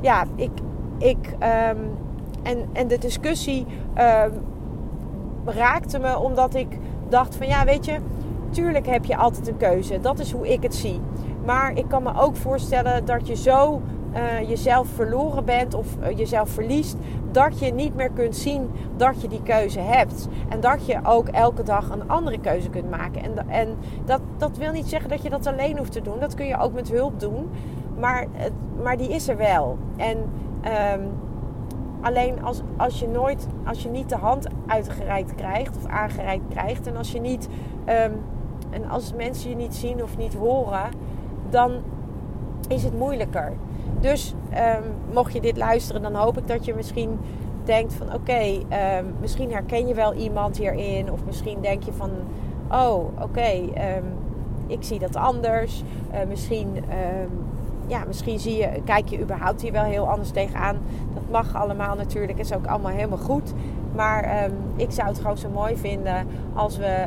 ja, 0.00 0.24
ik. 0.34 0.50
ik 0.98 1.36
um, 1.72 1.96
en, 2.42 2.68
en 2.72 2.88
de 2.88 2.98
discussie 2.98 3.66
um, 3.98 4.32
raakte 5.44 5.98
me 5.98 6.18
omdat 6.18 6.54
ik 6.54 6.78
dacht 7.08 7.36
van 7.36 7.46
ja, 7.46 7.64
weet 7.64 7.84
je, 7.84 7.98
tuurlijk 8.50 8.86
heb 8.86 9.04
je 9.04 9.16
altijd 9.16 9.48
een 9.48 9.56
keuze. 9.56 10.00
Dat 10.00 10.18
is 10.18 10.32
hoe 10.32 10.48
ik 10.48 10.62
het 10.62 10.74
zie. 10.74 11.00
Maar 11.44 11.76
ik 11.76 11.88
kan 11.88 12.02
me 12.02 12.20
ook 12.20 12.36
voorstellen 12.36 13.04
dat 13.04 13.26
je 13.26 13.36
zo 13.36 13.82
uh, 14.14 14.48
jezelf 14.48 14.88
verloren 14.88 15.44
bent 15.44 15.74
of 15.74 15.86
uh, 16.00 16.18
jezelf 16.18 16.48
verliest, 16.48 16.96
dat 17.30 17.58
je 17.58 17.72
niet 17.72 17.94
meer 17.94 18.10
kunt 18.10 18.36
zien 18.36 18.70
dat 18.96 19.22
je 19.22 19.28
die 19.28 19.42
keuze 19.42 19.80
hebt. 19.80 20.28
En 20.48 20.60
dat 20.60 20.86
je 20.86 20.98
ook 21.02 21.28
elke 21.28 21.62
dag 21.62 21.90
een 21.90 22.08
andere 22.08 22.38
keuze 22.40 22.70
kunt 22.70 22.90
maken. 22.90 23.22
En, 23.22 23.48
en 23.48 23.76
dat, 24.04 24.20
dat 24.36 24.56
wil 24.56 24.72
niet 24.72 24.88
zeggen 24.88 25.10
dat 25.10 25.22
je 25.22 25.30
dat 25.30 25.46
alleen 25.46 25.78
hoeft 25.78 25.92
te 25.92 26.02
doen. 26.02 26.20
Dat 26.20 26.34
kun 26.34 26.46
je 26.46 26.58
ook 26.58 26.72
met 26.72 26.90
hulp 26.90 27.20
doen. 27.20 27.50
Maar, 27.98 28.26
maar 28.82 28.96
die 28.96 29.08
is 29.08 29.28
er 29.28 29.36
wel. 29.36 29.78
En 29.96 30.16
um, 30.96 31.08
alleen 32.00 32.42
als, 32.42 32.62
als 32.76 33.00
je 33.00 33.08
nooit, 33.08 33.46
als 33.64 33.82
je 33.82 33.88
niet 33.88 34.08
de 34.08 34.16
hand 34.16 34.46
uitgereikt 34.66 35.34
krijgt 35.34 35.76
of 35.76 35.86
aangereikt 35.86 36.44
krijgt. 36.48 36.86
En 36.86 36.96
als 36.96 37.12
je 37.12 37.20
niet. 37.20 37.48
Um, 38.06 38.12
en 38.70 38.88
als 38.88 39.12
mensen 39.14 39.50
je 39.50 39.56
niet 39.56 39.74
zien 39.74 40.02
of 40.02 40.16
niet 40.16 40.34
horen, 40.34 40.88
dan 41.50 41.72
is 42.68 42.84
het 42.84 42.98
moeilijker. 42.98 43.52
Dus 44.00 44.34
um, 44.52 45.14
mocht 45.14 45.32
je 45.32 45.40
dit 45.40 45.56
luisteren, 45.56 46.02
dan 46.02 46.14
hoop 46.14 46.38
ik 46.38 46.48
dat 46.48 46.64
je 46.64 46.74
misschien 46.74 47.18
denkt 47.64 47.94
van 47.94 48.14
oké, 48.14 48.42
um, 48.98 49.14
misschien 49.20 49.52
herken 49.52 49.86
je 49.86 49.94
wel 49.94 50.14
iemand 50.14 50.56
hierin. 50.56 51.12
Of 51.12 51.24
misschien 51.24 51.60
denk 51.60 51.82
je 51.82 51.92
van 51.92 52.10
oh 52.72 53.22
oké, 53.22 53.50
um, 53.50 54.04
ik 54.66 54.82
zie 54.82 54.98
dat 54.98 55.16
anders. 55.16 55.82
Uh, 56.12 56.18
misschien, 56.28 56.84
ja, 57.86 58.04
misschien 58.06 58.38
zie 58.38 58.56
je, 58.56 58.68
kijk 58.84 59.08
je 59.08 59.20
überhaupt 59.20 59.62
hier 59.62 59.72
wel 59.72 59.82
heel 59.82 60.08
anders 60.08 60.30
tegenaan. 60.30 60.78
Dat 61.14 61.22
mag 61.30 61.54
allemaal 61.54 61.96
natuurlijk, 61.96 62.38
is 62.38 62.54
ook 62.54 62.66
allemaal 62.66 62.92
helemaal 62.92 63.18
goed. 63.18 63.52
Maar 63.94 64.50
ik 64.76 64.90
zou 64.90 65.08
het 65.08 65.18
gewoon 65.18 65.38
zo 65.38 65.48
mooi 65.48 65.76
vinden 65.76 66.26
als 66.54 66.76
we 66.76 67.06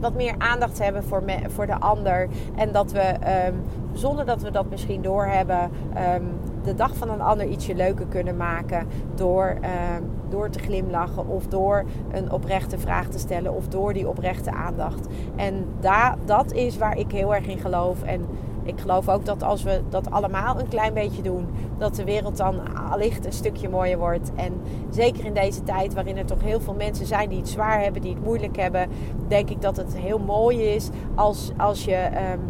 wat 0.00 0.14
meer 0.14 0.34
aandacht 0.38 0.78
hebben 0.78 1.04
voor, 1.04 1.22
me, 1.22 1.36
voor 1.46 1.66
de 1.66 1.78
ander. 1.78 2.28
En 2.54 2.72
dat 2.72 2.92
we, 2.92 3.14
um, 3.48 3.62
zonder 3.92 4.26
dat 4.26 4.42
we 4.42 4.50
dat 4.50 4.70
misschien 4.70 5.02
doorhebben, 5.02 5.70
um, 6.14 6.38
de 6.62 6.74
dag 6.74 6.96
van 6.96 7.10
een 7.10 7.20
ander 7.20 7.46
ietsje 7.46 7.74
leuker 7.74 8.06
kunnen 8.06 8.36
maken. 8.36 8.86
Door, 9.14 9.56
um, 9.96 10.10
door 10.28 10.50
te 10.50 10.58
glimlachen 10.58 11.26
of 11.26 11.46
door 11.46 11.84
een 12.12 12.32
oprechte 12.32 12.78
vraag 12.78 13.08
te 13.08 13.18
stellen 13.18 13.54
of 13.54 13.68
door 13.68 13.92
die 13.92 14.08
oprechte 14.08 14.52
aandacht. 14.52 15.06
En 15.36 15.64
daar, 15.80 16.16
dat 16.24 16.52
is 16.52 16.78
waar 16.78 16.98
ik 16.98 17.12
heel 17.12 17.34
erg 17.34 17.46
in 17.46 17.58
geloof. 17.58 18.02
En 18.02 18.26
ik 18.68 18.80
geloof 18.80 19.08
ook 19.08 19.24
dat 19.24 19.42
als 19.42 19.62
we 19.62 19.80
dat 19.88 20.10
allemaal 20.10 20.58
een 20.58 20.68
klein 20.68 20.94
beetje 20.94 21.22
doen, 21.22 21.46
dat 21.78 21.94
de 21.94 22.04
wereld 22.04 22.36
dan 22.36 22.76
allicht 22.90 23.26
een 23.26 23.32
stukje 23.32 23.68
mooier 23.68 23.98
wordt. 23.98 24.30
En 24.34 24.52
zeker 24.90 25.24
in 25.24 25.34
deze 25.34 25.62
tijd 25.62 25.94
waarin 25.94 26.16
er 26.16 26.26
toch 26.26 26.42
heel 26.42 26.60
veel 26.60 26.74
mensen 26.74 27.06
zijn 27.06 27.28
die 27.28 27.38
het 27.38 27.48
zwaar 27.48 27.82
hebben, 27.82 28.02
die 28.02 28.14
het 28.14 28.24
moeilijk 28.24 28.56
hebben, 28.56 28.88
denk 29.28 29.50
ik 29.50 29.62
dat 29.62 29.76
het 29.76 29.96
heel 29.96 30.18
mooi 30.18 30.62
is 30.62 30.88
als, 31.14 31.52
als 31.56 31.84
je. 31.84 32.08
Um, 32.32 32.40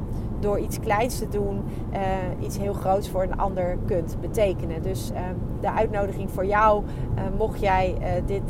door 0.40 0.58
iets 0.58 0.80
kleins 0.80 1.18
te 1.18 1.28
doen, 1.28 1.62
uh, 1.92 2.44
iets 2.44 2.58
heel 2.58 2.72
groots 2.72 3.08
voor 3.08 3.22
een 3.22 3.38
ander 3.38 3.76
kunt 3.86 4.16
betekenen. 4.20 4.82
Dus 4.82 5.10
uh, 5.10 5.18
de 5.60 5.72
uitnodiging 5.72 6.30
voor 6.30 6.46
jou, 6.46 6.84
uh, 6.84 7.22
mocht 7.38 7.60
jij 7.60 7.96
dit 8.26 8.42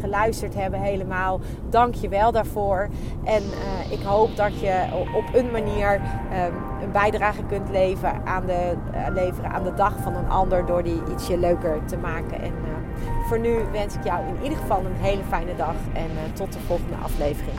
geluisterd 0.00 0.54
hebben 0.54 0.80
helemaal. 0.80 1.40
Dank 1.68 1.94
je 1.94 2.08
wel 2.08 2.32
daarvoor. 2.32 2.88
En 3.24 3.42
uh, 3.42 3.92
ik 3.92 4.02
hoop 4.02 4.36
dat 4.36 4.60
je 4.60 4.84
op 5.14 5.34
een 5.34 5.50
manier 5.50 5.94
um, 5.94 6.54
een 6.82 6.92
bijdrage 6.92 7.42
kunt 7.42 7.68
leveren 7.70 8.26
aan, 8.26 8.46
de, 8.46 8.74
uh, 8.94 9.06
leveren 9.14 9.50
aan 9.50 9.62
de 9.62 9.74
dag 9.74 9.96
van 10.02 10.14
een 10.14 10.28
ander 10.28 10.66
door 10.66 10.82
die 10.82 11.02
ietsje 11.12 11.38
leuker 11.38 11.84
te 11.84 11.96
maken. 11.96 12.40
En 12.42 12.52
uh, 12.52 13.26
voor 13.28 13.38
nu 13.38 13.58
wens 13.72 13.94
ik 13.94 14.04
jou 14.04 14.26
in 14.26 14.42
ieder 14.42 14.58
geval 14.58 14.78
een 14.78 14.96
hele 15.00 15.22
fijne 15.22 15.56
dag 15.56 15.76
en 15.92 16.32
tot 16.32 16.52
de 16.52 16.58
volgende 16.58 16.96
aflevering. 17.02 17.58